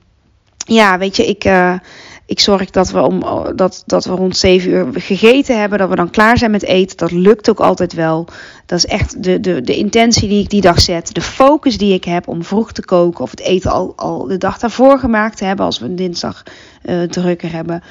ja, 0.57 0.97
weet 0.97 1.15
je, 1.15 1.27
ik. 1.27 1.45
Uh, 1.45 1.79
ik 2.27 2.39
zorg 2.39 2.69
dat 2.69 2.91
we, 2.91 3.01
om, 3.01 3.23
dat, 3.55 3.83
dat 3.85 4.05
we 4.05 4.11
rond 4.11 4.37
7 4.37 4.69
uur 4.69 4.87
gegeten 4.93 5.59
hebben. 5.59 5.79
Dat 5.79 5.89
we 5.89 5.95
dan 5.95 6.09
klaar 6.09 6.37
zijn 6.37 6.51
met 6.51 6.63
eten. 6.63 6.97
Dat 6.97 7.11
lukt 7.11 7.49
ook 7.49 7.59
altijd 7.59 7.93
wel. 7.93 8.27
Dat 8.65 8.77
is 8.77 8.85
echt 8.85 9.23
de, 9.23 9.39
de, 9.39 9.61
de 9.61 9.75
intentie 9.75 10.29
die 10.29 10.43
ik 10.43 10.49
die 10.49 10.61
dag 10.61 10.79
zet. 10.79 11.13
De 11.13 11.21
focus 11.21 11.77
die 11.77 11.93
ik 11.93 12.03
heb 12.03 12.27
om 12.27 12.43
vroeg 12.43 12.71
te 12.71 12.85
koken. 12.85 13.23
Of 13.23 13.31
het 13.31 13.39
eten 13.39 13.71
al, 13.71 13.93
al 13.95 14.27
de 14.27 14.37
dag 14.37 14.57
daarvoor 14.57 14.99
gemaakt 14.99 15.37
te 15.37 15.45
hebben. 15.45 15.65
Als 15.65 15.79
we 15.79 15.85
een 15.85 15.95
dinsdag 15.95 16.43
uh, 16.85 17.03
drukker 17.03 17.51
hebben. 17.51 17.83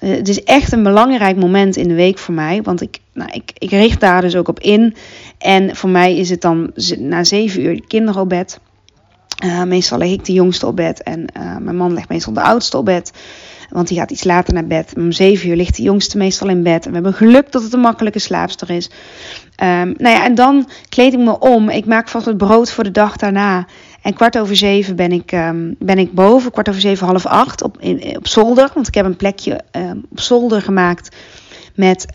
Uh, 0.00 0.16
het 0.16 0.28
is 0.28 0.42
echt 0.42 0.72
een 0.72 0.82
belangrijk 0.82 1.36
moment 1.36 1.76
in 1.76 1.88
de 1.88 1.94
week 1.94 2.18
voor 2.18 2.34
mij. 2.34 2.62
Want 2.62 2.80
ik, 2.80 2.98
nou, 3.12 3.30
ik, 3.32 3.52
ik 3.58 3.70
richt 3.70 4.00
daar 4.00 4.20
dus 4.20 4.36
ook 4.36 4.48
op 4.48 4.60
in. 4.60 4.94
En 5.38 5.76
voor 5.76 5.90
mij 5.90 6.16
is 6.16 6.30
het 6.30 6.40
dan 6.40 6.72
na 6.98 7.24
7 7.24 7.62
uur 7.62 7.76
de 7.76 7.86
kinderen 7.86 8.20
op 8.20 8.28
bed. 8.28 8.60
Uh, 9.44 9.62
meestal 9.62 9.98
leg 9.98 10.10
ik 10.10 10.24
de 10.24 10.32
jongste 10.32 10.66
op 10.66 10.76
bed. 10.76 11.02
En 11.02 11.26
mijn 11.60 11.76
man 11.76 11.92
legt 11.92 12.08
meestal 12.08 12.32
de 12.32 12.42
oudste 12.42 12.76
op 12.76 12.84
bed. 12.84 13.12
Want 13.72 13.88
die 13.88 13.98
gaat 13.98 14.10
iets 14.10 14.24
later 14.24 14.54
naar 14.54 14.66
bed. 14.66 14.92
Om 14.96 15.12
zeven 15.12 15.48
uur 15.48 15.56
ligt 15.56 15.76
de 15.76 15.82
jongste 15.82 16.16
meestal 16.16 16.48
in 16.48 16.62
bed. 16.62 16.84
En 16.84 16.88
we 16.88 16.94
hebben 16.94 17.14
geluk 17.14 17.52
dat 17.52 17.62
het 17.62 17.72
een 17.72 17.80
makkelijke 17.80 18.18
slaapster 18.18 18.70
is. 18.70 18.90
Um, 19.62 19.94
nou 19.98 20.16
ja, 20.16 20.24
en 20.24 20.34
dan 20.34 20.68
kleed 20.88 21.12
ik 21.12 21.18
me 21.18 21.38
om. 21.38 21.68
Ik 21.68 21.86
maak 21.86 22.08
vast 22.08 22.26
het 22.26 22.36
brood 22.36 22.72
voor 22.72 22.84
de 22.84 22.90
dag 22.90 23.16
daarna. 23.16 23.66
En 24.02 24.14
kwart 24.14 24.38
over 24.38 24.56
zeven 24.56 24.96
ben 24.96 25.12
ik, 25.12 25.32
um, 25.32 25.76
ben 25.78 25.98
ik 25.98 26.12
boven. 26.12 26.50
Kwart 26.50 26.68
over 26.68 26.80
zeven, 26.80 27.06
half 27.06 27.26
acht 27.26 27.62
op, 27.62 27.76
in, 27.80 28.16
op 28.16 28.28
zolder. 28.28 28.70
Want 28.74 28.88
ik 28.88 28.94
heb 28.94 29.04
een 29.04 29.16
plekje 29.16 29.60
um, 29.72 30.04
op 30.10 30.20
zolder 30.20 30.62
gemaakt. 30.62 31.16
Met, 31.74 32.06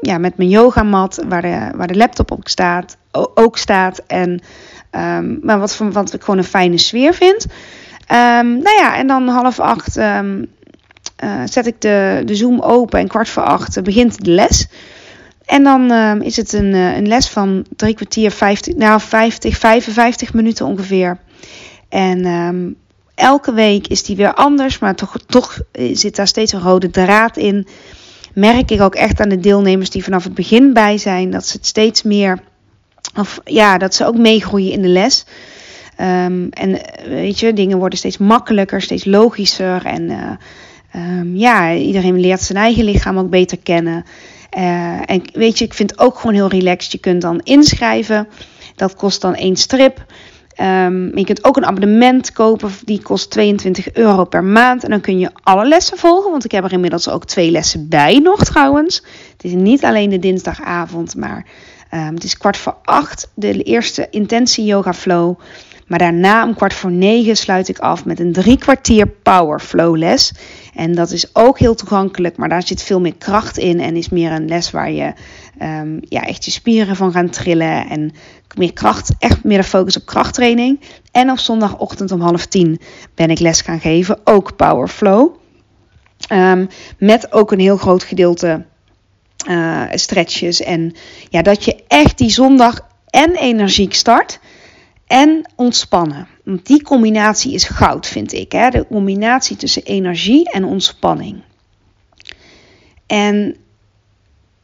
ja, 0.00 0.18
met 0.18 0.36
mijn 0.36 0.48
yogamat. 0.48 1.24
Waar 1.28 1.42
de, 1.42 1.70
waar 1.76 1.86
de 1.86 1.96
laptop 1.96 2.30
op 2.30 2.48
staat, 2.48 2.96
ook 3.34 3.58
staat. 3.58 4.02
En 4.06 4.40
maar 5.42 5.58
wat, 5.58 5.80
wat 5.92 6.12
ik 6.12 6.20
gewoon 6.20 6.38
een 6.38 6.44
fijne 6.44 6.78
sfeer 6.78 7.14
vind. 7.14 7.46
nou 8.08 8.76
ja, 8.78 8.96
en 8.96 9.06
dan 9.06 9.28
half 9.28 9.60
acht 9.60 9.98
uh, 11.24 11.42
zet 11.44 11.66
ik 11.66 11.80
de, 11.80 12.22
de 12.24 12.34
Zoom 12.34 12.60
open 12.60 12.98
en 12.98 13.08
kwart 13.08 13.28
voor 13.28 13.42
acht 13.42 13.82
begint 13.82 14.24
de 14.24 14.30
les. 14.30 14.66
En 15.44 15.62
dan 15.62 15.92
uh, 15.92 16.14
is 16.20 16.36
het 16.36 16.52
een, 16.52 16.74
uh, 16.74 16.96
een 16.96 17.08
les 17.08 17.28
van 17.28 17.66
drie 17.76 17.94
kwartier, 17.94 18.30
50, 18.30 18.74
nou 18.74 19.00
50, 19.00 19.58
55 19.58 20.34
minuten 20.34 20.66
ongeveer. 20.66 21.18
En 21.88 22.26
um, 22.26 22.76
elke 23.14 23.52
week 23.52 23.86
is 23.86 24.02
die 24.02 24.16
weer 24.16 24.34
anders, 24.34 24.78
maar 24.78 24.94
toch, 24.94 25.16
toch 25.26 25.60
zit 25.92 26.16
daar 26.16 26.26
steeds 26.26 26.52
een 26.52 26.60
rode 26.60 26.90
draad 26.90 27.36
in. 27.36 27.66
Merk 28.34 28.70
ik 28.70 28.80
ook 28.80 28.94
echt 28.94 29.20
aan 29.20 29.28
de 29.28 29.40
deelnemers 29.40 29.90
die 29.90 30.04
vanaf 30.04 30.24
het 30.24 30.34
begin 30.34 30.72
bij 30.72 30.98
zijn, 30.98 31.30
dat 31.30 31.46
ze 31.46 31.56
het 31.56 31.66
steeds 31.66 32.02
meer, 32.02 32.38
of 33.16 33.40
ja, 33.44 33.78
dat 33.78 33.94
ze 33.94 34.06
ook 34.06 34.16
meegroeien 34.16 34.72
in 34.72 34.82
de 34.82 34.88
les. 34.88 35.24
Um, 36.00 36.48
en 36.50 36.80
weet 37.08 37.38
je, 37.38 37.52
dingen 37.52 37.78
worden 37.78 37.98
steeds 37.98 38.18
makkelijker, 38.18 38.82
steeds 38.82 39.04
logischer 39.04 39.84
en 39.86 40.38
um, 40.96 41.36
ja, 41.36 41.74
iedereen 41.74 42.20
leert 42.20 42.42
zijn 42.42 42.58
eigen 42.58 42.84
lichaam 42.84 43.18
ook 43.18 43.30
beter 43.30 43.58
kennen. 43.58 44.04
Uh, 44.58 45.10
en 45.10 45.22
weet 45.32 45.58
je, 45.58 45.64
ik 45.64 45.74
vind 45.74 45.90
het 45.90 46.00
ook 46.00 46.18
gewoon 46.18 46.34
heel 46.34 46.48
relaxed. 46.48 46.92
Je 46.92 46.98
kunt 46.98 47.22
dan 47.22 47.40
inschrijven. 47.42 48.28
Dat 48.76 48.94
kost 48.94 49.20
dan 49.20 49.34
één 49.34 49.56
strip. 49.56 50.04
Um, 50.60 51.16
je 51.16 51.24
kunt 51.24 51.44
ook 51.44 51.56
een 51.56 51.66
abonnement 51.66 52.32
kopen, 52.32 52.70
die 52.84 53.02
kost 53.02 53.30
22 53.30 53.92
euro 53.92 54.24
per 54.24 54.44
maand. 54.44 54.84
En 54.84 54.90
dan 54.90 55.00
kun 55.00 55.18
je 55.18 55.30
alle 55.42 55.68
lessen 55.68 55.98
volgen, 55.98 56.30
want 56.30 56.44
ik 56.44 56.50
heb 56.50 56.64
er 56.64 56.72
inmiddels 56.72 57.08
ook 57.08 57.24
twee 57.24 57.50
lessen 57.50 57.88
bij 57.88 58.18
nog 58.18 58.44
trouwens. 58.44 59.02
Het 59.32 59.44
is 59.44 59.52
niet 59.52 59.84
alleen 59.84 60.10
de 60.10 60.18
dinsdagavond, 60.18 61.16
maar 61.16 61.46
Ehm, 61.88 62.14
het 62.14 62.24
is 62.24 62.38
kwart 62.38 62.56
voor 62.56 62.76
acht, 62.84 63.30
de 63.34 63.62
eerste 63.62 64.06
intensie 64.10 64.64
yoga 64.64 64.94
flow. 64.94 65.38
Maar 65.88 65.98
daarna 65.98 66.44
om 66.44 66.54
kwart 66.54 66.74
voor 66.74 66.90
negen 66.90 67.36
sluit 67.36 67.68
ik 67.68 67.78
af 67.78 68.04
met 68.04 68.20
een 68.20 68.32
drie 68.32 68.58
kwartier 68.58 69.06
power 69.06 69.60
flow 69.60 69.96
les. 69.96 70.32
En 70.74 70.94
dat 70.94 71.10
is 71.10 71.34
ook 71.34 71.58
heel 71.58 71.74
toegankelijk, 71.74 72.36
maar 72.36 72.48
daar 72.48 72.66
zit 72.66 72.82
veel 72.82 73.00
meer 73.00 73.16
kracht 73.16 73.58
in. 73.58 73.80
En 73.80 73.96
is 73.96 74.08
meer 74.08 74.32
een 74.32 74.48
les 74.48 74.70
waar 74.70 74.90
je 74.90 75.12
um, 75.62 76.00
ja, 76.00 76.22
echt 76.22 76.44
je 76.44 76.50
spieren 76.50 76.96
van 76.96 77.12
gaan 77.12 77.30
trillen. 77.30 77.88
En 77.88 78.12
meer 78.56 78.72
kracht, 78.72 79.14
echt 79.18 79.44
meer 79.44 79.58
de 79.58 79.64
focus 79.64 79.96
op 79.96 80.06
krachttraining. 80.06 80.80
En 81.12 81.30
op 81.30 81.38
zondagochtend 81.38 82.12
om 82.12 82.20
half 82.20 82.46
tien 82.46 82.80
ben 83.14 83.30
ik 83.30 83.38
les 83.38 83.60
gaan 83.60 83.80
geven, 83.80 84.18
ook 84.24 84.56
power 84.56 84.88
flow. 84.88 85.36
Um, 86.32 86.68
met 86.98 87.32
ook 87.32 87.52
een 87.52 87.60
heel 87.60 87.76
groot 87.76 88.02
gedeelte 88.02 88.64
uh, 89.48 89.82
stretches. 89.90 90.62
En 90.62 90.94
ja, 91.28 91.42
dat 91.42 91.64
je 91.64 91.84
echt 91.88 92.18
die 92.18 92.30
zondag 92.30 92.86
en 93.06 93.34
energiek 93.34 93.94
start 93.94 94.40
en 95.08 95.50
ontspannen. 95.56 96.28
Want 96.44 96.66
die 96.66 96.82
combinatie 96.82 97.52
is 97.52 97.64
goud, 97.64 98.06
vind 98.06 98.32
ik. 98.32 98.52
Hè? 98.52 98.70
De 98.70 98.86
combinatie 98.86 99.56
tussen 99.56 99.82
energie 99.82 100.50
en 100.50 100.64
ontspanning. 100.64 101.42
En 103.06 103.56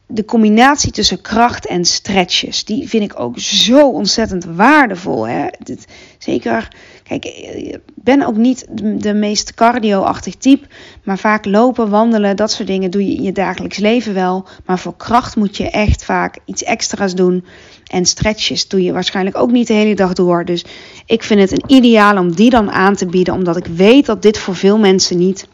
de 0.07 0.25
combinatie 0.25 0.91
tussen 0.91 1.21
kracht 1.21 1.67
en 1.67 1.85
stretches, 1.85 2.65
die 2.65 2.89
vind 2.89 3.03
ik 3.03 3.19
ook 3.19 3.39
zo 3.39 3.89
ontzettend 3.89 4.45
waardevol. 4.45 5.27
Hè? 5.27 5.47
Dit, 5.59 5.85
zeker, 6.17 6.67
kijk, 7.03 7.25
ik 7.25 7.79
ben 7.95 8.25
ook 8.25 8.35
niet 8.35 8.65
de, 9.01 9.13
meest 9.13 9.53
cardio-achtig 9.53 10.35
type, 10.35 10.67
maar 11.03 11.17
vaak 11.17 11.45
lopen, 11.45 11.89
wandelen, 11.89 12.35
dat 12.35 12.51
soort 12.51 12.67
dingen 12.67 12.91
doe 12.91 13.05
je 13.05 13.15
in 13.15 13.23
je 13.23 13.31
dagelijks 13.31 13.77
leven 13.77 14.13
wel. 14.13 14.47
Maar 14.65 14.79
voor 14.79 14.95
kracht 14.95 15.35
moet 15.35 15.57
je 15.57 15.69
echt 15.69 16.05
vaak 16.05 16.37
iets 16.45 16.63
extra's 16.63 17.15
doen. 17.15 17.45
En 17.85 18.05
stretches 18.05 18.67
doe 18.67 18.83
je 18.83 18.93
waarschijnlijk 18.93 19.37
ook 19.37 19.51
niet 19.51 19.67
de 19.67 19.73
hele 19.73 19.95
dag 19.95 20.13
door. 20.13 20.45
Dus 20.45 20.65
ik 21.05 21.23
vind 21.23 21.39
het 21.39 21.51
een 21.51 21.75
ideaal 21.75 22.17
om 22.17 22.35
die 22.35 22.49
dan 22.49 22.71
aan 22.71 22.95
te 22.95 23.05
bieden, 23.05 23.33
omdat 23.33 23.57
ik 23.57 23.65
weet 23.65 24.05
dat 24.05 24.21
dit 24.21 24.37
voor 24.37 24.55
veel 24.55 24.77
mensen 24.77 25.17
niet 25.17 25.47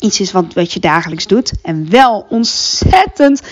iets 0.00 0.20
is 0.20 0.32
wat, 0.32 0.54
wat 0.54 0.72
je 0.72 0.80
dagelijks 0.80 1.26
doet. 1.26 1.52
En 1.62 1.90
wel 1.90 2.26
ontzettend 2.28 3.42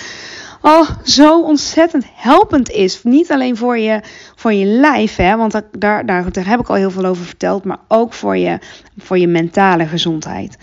oh, 0.62 0.90
zo 1.04 1.42
ontzettend 1.42 2.04
helpend 2.14 2.70
is. 2.70 3.02
Niet 3.02 3.30
alleen 3.30 3.56
voor 3.56 3.78
je, 3.78 4.00
voor 4.34 4.52
je 4.52 4.64
lijf, 4.64 5.16
hè, 5.16 5.36
want 5.36 5.52
daar, 5.52 6.06
daar, 6.06 6.32
daar 6.32 6.46
heb 6.46 6.60
ik 6.60 6.68
al 6.68 6.74
heel 6.74 6.90
veel 6.90 7.04
over 7.04 7.24
verteld, 7.24 7.64
maar 7.64 7.78
ook 7.88 8.12
voor 8.12 8.36
je, 8.36 8.58
voor 8.98 9.18
je 9.18 9.28
mentale 9.28 9.86
gezondheid. 9.86 10.56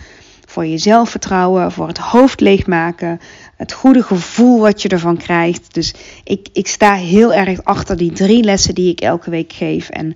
Voor 0.46 0.66
je 0.66 0.78
zelfvertrouwen, 0.78 1.72
voor 1.72 1.88
het 1.88 1.98
hoofd 1.98 2.40
leegmaken, 2.40 3.20
het 3.56 3.72
goede 3.72 4.02
gevoel 4.02 4.60
wat 4.60 4.82
je 4.82 4.88
ervan 4.88 5.16
krijgt. 5.16 5.74
Dus 5.74 5.94
ik, 6.24 6.48
ik 6.52 6.66
sta 6.66 6.94
heel 6.94 7.34
erg 7.34 7.64
achter 7.64 7.96
die 7.96 8.12
drie 8.12 8.42
lessen 8.42 8.74
die 8.74 8.90
ik 8.90 9.00
elke 9.00 9.30
week 9.30 9.52
geef. 9.52 9.88
En 9.88 10.14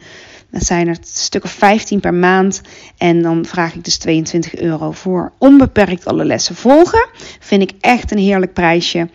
dat 0.51 0.63
zijn 0.63 0.89
er 0.89 0.97
een 0.97 1.05
stuk 1.05 1.45
of 1.45 1.51
15 1.51 2.01
per 2.01 2.15
maand. 2.15 2.61
En 2.97 3.23
dan 3.23 3.45
vraag 3.45 3.75
ik 3.75 3.85
dus 3.85 3.99
22 3.99 4.57
euro 4.57 4.91
voor 4.91 5.33
onbeperkt 5.39 6.07
alle 6.07 6.25
lessen 6.25 6.55
volgen. 6.55 7.09
Vind 7.41 7.63
ik 7.63 7.73
echt 7.81 8.11
een 8.11 8.19
heerlijk 8.19 8.53
prijsje. 8.53 9.09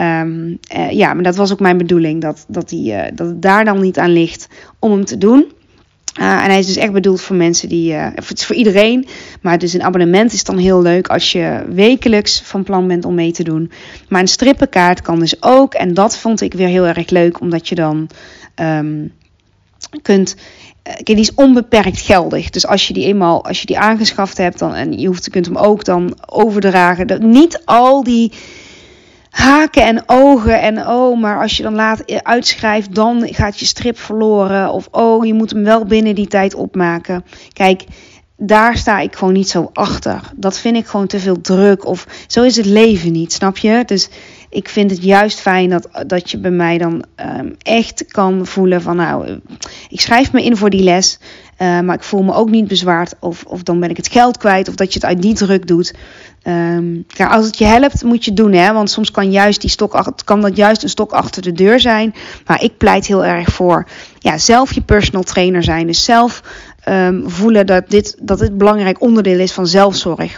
Um, 0.00 0.58
uh, 0.76 0.90
ja, 0.90 1.14
maar 1.14 1.22
dat 1.22 1.36
was 1.36 1.52
ook 1.52 1.60
mijn 1.60 1.78
bedoeling. 1.78 2.20
Dat, 2.20 2.44
dat, 2.48 2.68
die, 2.68 2.92
uh, 2.92 3.02
dat 3.14 3.26
het 3.26 3.42
daar 3.42 3.64
dan 3.64 3.80
niet 3.80 3.98
aan 3.98 4.12
ligt 4.12 4.48
om 4.78 4.90
hem 4.90 5.04
te 5.04 5.18
doen. 5.18 5.52
Uh, 6.20 6.44
en 6.44 6.50
hij 6.50 6.58
is 6.58 6.66
dus 6.66 6.76
echt 6.76 6.92
bedoeld 6.92 7.20
voor 7.20 7.36
mensen 7.36 7.68
die. 7.68 7.92
Uh, 7.92 8.06
het 8.14 8.38
is 8.38 8.46
voor 8.46 8.56
iedereen. 8.56 9.06
Maar 9.40 9.58
dus 9.58 9.72
een 9.72 9.82
abonnement 9.82 10.32
is 10.32 10.44
dan 10.44 10.58
heel 10.58 10.82
leuk 10.82 11.08
als 11.08 11.32
je 11.32 11.64
wekelijks 11.68 12.40
van 12.40 12.62
plan 12.62 12.86
bent 12.86 13.04
om 13.04 13.14
mee 13.14 13.32
te 13.32 13.44
doen. 13.44 13.70
Maar 14.08 14.20
een 14.20 14.28
strippenkaart 14.28 15.02
kan 15.02 15.18
dus 15.18 15.42
ook. 15.42 15.74
En 15.74 15.94
dat 15.94 16.18
vond 16.18 16.40
ik 16.40 16.54
weer 16.54 16.68
heel 16.68 16.86
erg 16.86 17.10
leuk. 17.10 17.40
Omdat 17.40 17.68
je 17.68 17.74
dan 17.74 18.08
um, 18.60 19.12
kunt. 20.02 20.36
die 21.02 21.16
is 21.16 21.34
onbeperkt 21.34 22.00
geldig. 22.00 22.50
Dus 22.50 22.66
als 22.66 22.88
je 22.88 22.94
die 22.94 23.04
eenmaal 23.04 23.44
als 23.44 23.60
je 23.60 23.66
die 23.66 23.78
aangeschaft 23.78 24.36
hebt 24.36 24.58
dan, 24.58 24.74
en 24.74 24.98
je 24.98 25.06
hoeft, 25.06 25.30
kunt 25.30 25.46
hem 25.46 25.56
ook 25.56 25.84
dan 25.84 26.16
overdragen. 26.26 27.06
Dat 27.06 27.22
niet 27.22 27.62
al 27.64 28.04
die 28.04 28.32
haken 29.36 29.82
en 29.82 30.02
ogen 30.06 30.60
en 30.60 30.88
oh, 30.88 31.20
maar 31.20 31.40
als 31.40 31.56
je 31.56 31.62
dan 31.62 31.74
laat 31.74 32.22
uitschrijft, 32.22 32.94
dan 32.94 33.28
gaat 33.30 33.58
je 33.58 33.66
strip 33.66 33.98
verloren. 33.98 34.72
Of 34.72 34.88
oh, 34.90 35.26
je 35.26 35.34
moet 35.34 35.50
hem 35.50 35.64
wel 35.64 35.84
binnen 35.84 36.14
die 36.14 36.26
tijd 36.26 36.54
opmaken. 36.54 37.24
Kijk, 37.52 37.84
daar 38.36 38.76
sta 38.76 38.98
ik 38.98 39.16
gewoon 39.16 39.34
niet 39.34 39.48
zo 39.48 39.70
achter. 39.72 40.20
Dat 40.36 40.58
vind 40.58 40.76
ik 40.76 40.86
gewoon 40.86 41.06
te 41.06 41.18
veel 41.18 41.40
druk. 41.40 41.86
Of 41.86 42.06
zo 42.26 42.42
is 42.42 42.56
het 42.56 42.66
leven 42.66 43.12
niet, 43.12 43.32
snap 43.32 43.56
je? 43.56 43.82
Dus 43.86 44.08
ik 44.50 44.68
vind 44.68 44.90
het 44.90 45.02
juist 45.02 45.40
fijn 45.40 45.70
dat, 45.70 45.88
dat 46.06 46.30
je 46.30 46.38
bij 46.38 46.50
mij 46.50 46.78
dan 46.78 47.04
um, 47.38 47.54
echt 47.62 48.04
kan 48.06 48.46
voelen 48.46 48.82
van 48.82 48.96
nou, 48.96 49.40
ik 49.88 50.00
schrijf 50.00 50.32
me 50.32 50.44
in 50.44 50.56
voor 50.56 50.70
die 50.70 50.82
les. 50.82 51.18
Uh, 51.58 51.80
maar 51.80 51.94
ik 51.94 52.02
voel 52.02 52.22
me 52.22 52.34
ook 52.34 52.50
niet 52.50 52.68
bezwaard 52.68 53.14
of, 53.20 53.44
of 53.44 53.62
dan 53.62 53.80
ben 53.80 53.90
ik 53.90 53.96
het 53.96 54.08
geld 54.08 54.36
kwijt 54.36 54.68
of 54.68 54.74
dat 54.74 54.92
je 54.92 54.98
het 54.98 55.08
uit 55.08 55.22
die 55.22 55.34
druk 55.34 55.66
doet. 55.66 55.94
Ja, 57.06 57.26
als 57.28 57.46
het 57.46 57.58
je 57.58 57.64
helpt, 57.64 58.02
moet 58.02 58.24
je 58.24 58.30
het 58.30 58.38
doen. 58.38 58.52
Hè? 58.52 58.72
Want 58.72 58.90
soms 58.90 59.10
kan, 59.10 59.30
juist 59.30 59.60
die 59.60 59.70
stok, 59.70 60.12
kan 60.24 60.40
dat 60.40 60.56
juist 60.56 60.82
een 60.82 60.88
stok 60.88 61.12
achter 61.12 61.42
de 61.42 61.52
deur 61.52 61.80
zijn. 61.80 62.14
Maar 62.46 62.62
ik 62.62 62.76
pleit 62.76 63.06
heel 63.06 63.24
erg 63.24 63.48
voor 63.48 63.86
ja, 64.18 64.38
zelf 64.38 64.72
je 64.72 64.80
personal 64.80 65.22
trainer 65.22 65.62
zijn. 65.62 65.86
Dus 65.86 66.04
zelf 66.04 66.42
um, 66.88 67.30
voelen 67.30 67.66
dat 67.66 67.90
dit, 67.90 68.16
dat 68.20 68.38
dit 68.38 68.58
belangrijk 68.58 69.00
onderdeel 69.00 69.38
is 69.38 69.52
van 69.52 69.66
zelfzorg. 69.66 70.34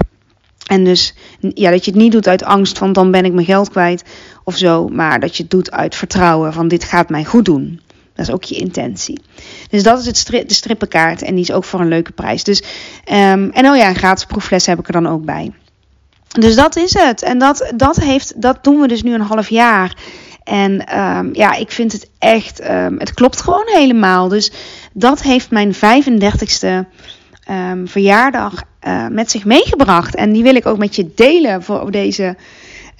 En 0.66 0.84
dus 0.84 1.14
ja, 1.38 1.70
dat 1.70 1.84
je 1.84 1.90
het 1.90 2.00
niet 2.00 2.12
doet 2.12 2.28
uit 2.28 2.44
angst 2.44 2.78
van 2.78 2.92
dan 2.92 3.10
ben 3.10 3.24
ik 3.24 3.32
mijn 3.32 3.46
geld 3.46 3.70
kwijt 3.70 4.04
of 4.44 4.56
zo. 4.56 4.88
Maar 4.88 5.20
dat 5.20 5.36
je 5.36 5.42
het 5.42 5.50
doet 5.50 5.70
uit 5.70 5.94
vertrouwen 5.94 6.52
van 6.52 6.68
dit 6.68 6.84
gaat 6.84 7.08
mij 7.08 7.24
goed 7.24 7.44
doen. 7.44 7.80
Dat 8.14 8.26
is 8.26 8.34
ook 8.34 8.44
je 8.44 8.56
intentie. 8.56 9.20
Dus 9.68 9.82
dat 9.82 9.98
is 9.98 10.06
het 10.06 10.48
de 10.48 10.54
strippenkaart. 10.54 11.22
En 11.22 11.34
die 11.34 11.44
is 11.44 11.52
ook 11.52 11.64
voor 11.64 11.80
een 11.80 11.88
leuke 11.88 12.12
prijs. 12.12 12.44
Dus, 12.44 12.62
um, 13.04 13.50
en 13.50 13.68
oh 13.68 13.76
ja, 13.76 13.88
een 13.88 13.94
gratis 13.94 14.24
proefles 14.24 14.66
heb 14.66 14.78
ik 14.78 14.86
er 14.86 14.92
dan 14.92 15.08
ook 15.08 15.24
bij. 15.24 15.52
Dus 16.28 16.54
dat 16.54 16.76
is 16.76 16.94
het. 16.94 17.22
En 17.22 17.38
dat, 17.38 17.72
dat, 17.76 17.96
heeft, 17.96 18.42
dat 18.42 18.64
doen 18.64 18.80
we 18.80 18.88
dus 18.88 19.02
nu 19.02 19.14
een 19.14 19.20
half 19.20 19.48
jaar. 19.48 19.96
En 20.44 20.98
um, 20.98 21.30
ja, 21.32 21.54
ik 21.54 21.70
vind 21.70 21.92
het 21.92 22.10
echt, 22.18 22.70
um, 22.70 22.98
het 22.98 23.14
klopt 23.14 23.40
gewoon 23.40 23.66
helemaal. 23.66 24.28
Dus 24.28 24.52
dat 24.92 25.22
heeft 25.22 25.50
mijn 25.50 25.74
35ste 25.74 26.86
um, 27.50 27.88
verjaardag 27.88 28.62
uh, 28.86 29.06
met 29.06 29.30
zich 29.30 29.44
meegebracht. 29.44 30.14
En 30.14 30.32
die 30.32 30.42
wil 30.42 30.54
ik 30.54 30.66
ook 30.66 30.78
met 30.78 30.96
je 30.96 31.10
delen 31.14 31.62
voor 31.62 31.90
deze 31.90 32.36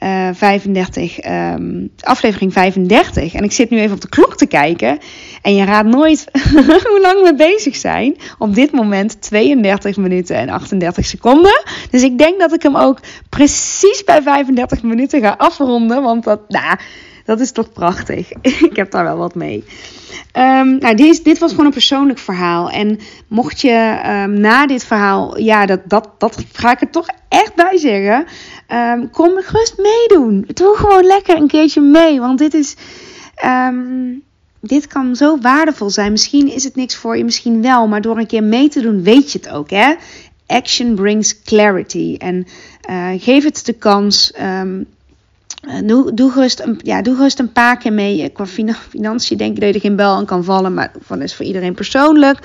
uh, 0.03 0.29
35, 0.33 1.25
um, 1.25 1.91
aflevering 2.01 2.53
35. 2.53 3.35
En 3.35 3.45
ik 3.45 3.53
zit 3.53 3.71
nu 3.71 3.79
even 3.79 3.95
op 3.95 4.01
de 4.01 4.09
klok 4.09 4.37
te 4.37 4.47
kijken. 4.47 4.99
En 5.43 5.55
je 5.55 5.65
raadt 5.65 5.89
nooit 5.89 6.25
hoe 6.91 6.99
lang 7.01 7.23
we 7.23 7.35
bezig 7.37 7.77
zijn. 7.77 8.17
Op 8.39 8.55
dit 8.55 8.73
moment 8.73 9.23
32 9.23 9.97
minuten 9.97 10.37
en 10.37 10.49
38 10.49 11.07
seconden. 11.07 11.63
Dus 11.91 12.03
ik 12.03 12.19
denk 12.19 12.41
dat 12.41 12.53
ik 12.53 12.63
hem 12.63 12.77
ook 12.77 13.01
precies 13.29 14.05
bij 14.05 14.23
35 14.23 14.83
minuten 14.83 15.21
ga 15.21 15.35
afronden. 15.39 16.03
Want 16.03 16.25
dat, 16.25 16.41
nou, 16.49 16.77
dat 17.29 17.41
is 17.41 17.53
toch 17.53 17.73
prachtig. 17.73 18.33
ik 18.71 18.77
heb 18.77 18.91
daar 18.91 19.05
wel 19.05 19.17
wat 19.17 19.35
mee. 19.35 19.65
Um, 20.33 20.79
nou, 20.79 20.95
dit, 20.95 21.25
dit, 21.25 21.39
was 21.39 21.51
gewoon 21.51 21.67
een 21.67 21.73
persoonlijk 21.73 22.19
verhaal. 22.19 22.71
En 22.71 22.99
mocht 23.27 23.61
je 23.61 24.01
um, 24.07 24.41
na 24.41 24.67
dit 24.67 24.85
verhaal, 24.85 25.39
ja, 25.39 25.67
dat, 25.67 25.81
dat, 25.87 26.11
dat 26.19 26.45
ga 26.53 26.73
ik 26.73 26.81
er 26.81 26.91
toch 26.91 27.07
echt 27.29 27.55
bij 27.55 27.77
zeggen. 27.77 28.27
Um, 28.69 29.11
kom 29.11 29.31
gerust 29.37 29.79
meedoen. 29.79 30.45
Doe 30.47 30.77
gewoon 30.77 31.05
lekker 31.05 31.37
een 31.37 31.47
keertje 31.47 31.81
mee. 31.81 32.21
Want 32.21 32.39
dit 32.39 32.55
is. 32.55 32.77
dit 34.61 34.87
kan 34.87 35.17
zo 35.17 35.39
waardevol 35.39 35.91
zijn. 35.91 36.13
Misschien 36.13 36.53
is 36.53 36.65
het 36.65 36.77
niks 36.77 36.97
voor 36.97 37.17
je, 37.17 37.25
misschien 37.25 37.63
wel. 37.63 37.89
Maar 37.89 38.01
door 38.01 38.19
een 38.19 38.27
keer 38.27 38.45
mee 38.45 38.69
te 38.69 38.81
doen, 38.81 39.03
weet 39.03 39.33
je 39.33 39.39
het 39.39 39.49
ook. 39.49 39.71
Hè? 39.71 39.95
Action 40.47 40.95
brings 40.95 41.43
clarity. 41.43 42.15
En 42.19 42.47
uh, 42.91 43.09
geef 43.17 43.45
het 43.45 43.67
de 43.67 43.73
kans. 43.73 44.33
Doe, 45.85 46.15
doe, 46.15 46.31
gerust 46.31 46.61
een, 46.61 46.81
ja, 46.83 47.05
een 47.05 47.53
paar 47.53 47.77
keer 47.77 47.93
mee. 47.93 48.29
Qua 48.29 48.47
financiën 48.47 49.39
denk 49.39 49.55
ik 49.55 49.61
dat 49.61 49.69
je 49.69 49.75
er 49.75 49.81
geen 49.81 49.97
bel 49.97 50.15
aan 50.15 50.27
kan 50.27 50.45
vallen. 50.45 50.75
Maar 50.75 50.93
dat 51.09 51.21
is 51.21 51.35
voor 51.35 51.45
iedereen 51.45 51.75
persoonlijk. 51.75 52.39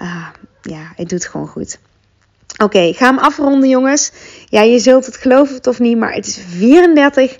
uh, 0.00 0.26
ja, 0.62 0.92
het 0.96 1.08
doet 1.08 1.26
gewoon 1.26 1.48
goed. 1.48 1.78
Oké, 2.60 2.76
okay, 2.76 2.92
ga 2.92 3.06
hem 3.06 3.18
afronden, 3.18 3.68
jongens. 3.68 4.12
Ja, 4.48 4.60
je 4.60 4.78
zult 4.78 5.06
het 5.06 5.16
geloven 5.16 5.66
of 5.66 5.78
niet, 5.78 5.98
maar 5.98 6.12
het 6.12 6.26
is 6.26 6.38
34. 6.48 7.36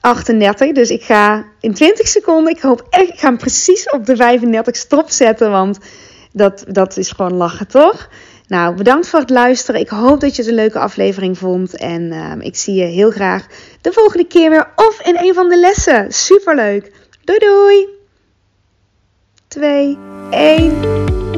38. 0.00 0.72
Dus 0.72 0.90
ik 0.90 1.02
ga 1.02 1.44
in 1.60 1.74
20 1.74 2.08
seconden. 2.08 2.52
Ik 2.52 2.60
hoop 2.60 2.86
echt. 2.90 3.08
Ik 3.08 3.18
ga 3.18 3.28
hem 3.28 3.38
precies 3.38 3.90
op 3.90 4.06
de 4.06 4.16
35 4.16 4.76
stop 4.76 5.10
zetten. 5.10 5.50
Want 5.50 5.78
dat, 6.32 6.64
dat 6.68 6.96
is 6.96 7.10
gewoon 7.10 7.34
lachen, 7.34 7.68
toch? 7.68 8.08
Nou, 8.46 8.76
bedankt 8.76 9.08
voor 9.08 9.20
het 9.20 9.30
luisteren. 9.30 9.80
Ik 9.80 9.88
hoop 9.88 10.20
dat 10.20 10.36
je 10.36 10.42
het 10.42 10.50
een 10.50 10.56
leuke 10.56 10.78
aflevering 10.78 11.38
vond. 11.38 11.76
En 11.76 12.02
uh, 12.12 12.32
ik 12.38 12.56
zie 12.56 12.74
je 12.74 12.84
heel 12.84 13.10
graag 13.10 13.46
de 13.80 13.92
volgende 13.92 14.26
keer 14.26 14.50
weer. 14.50 14.72
Of 14.76 15.00
in 15.00 15.16
een 15.16 15.34
van 15.34 15.48
de 15.48 15.58
lessen. 15.58 16.12
Superleuk. 16.12 16.92
Doei 17.24 17.38
doei. 17.38 17.88
2, 19.48 19.98
1. 20.30 21.37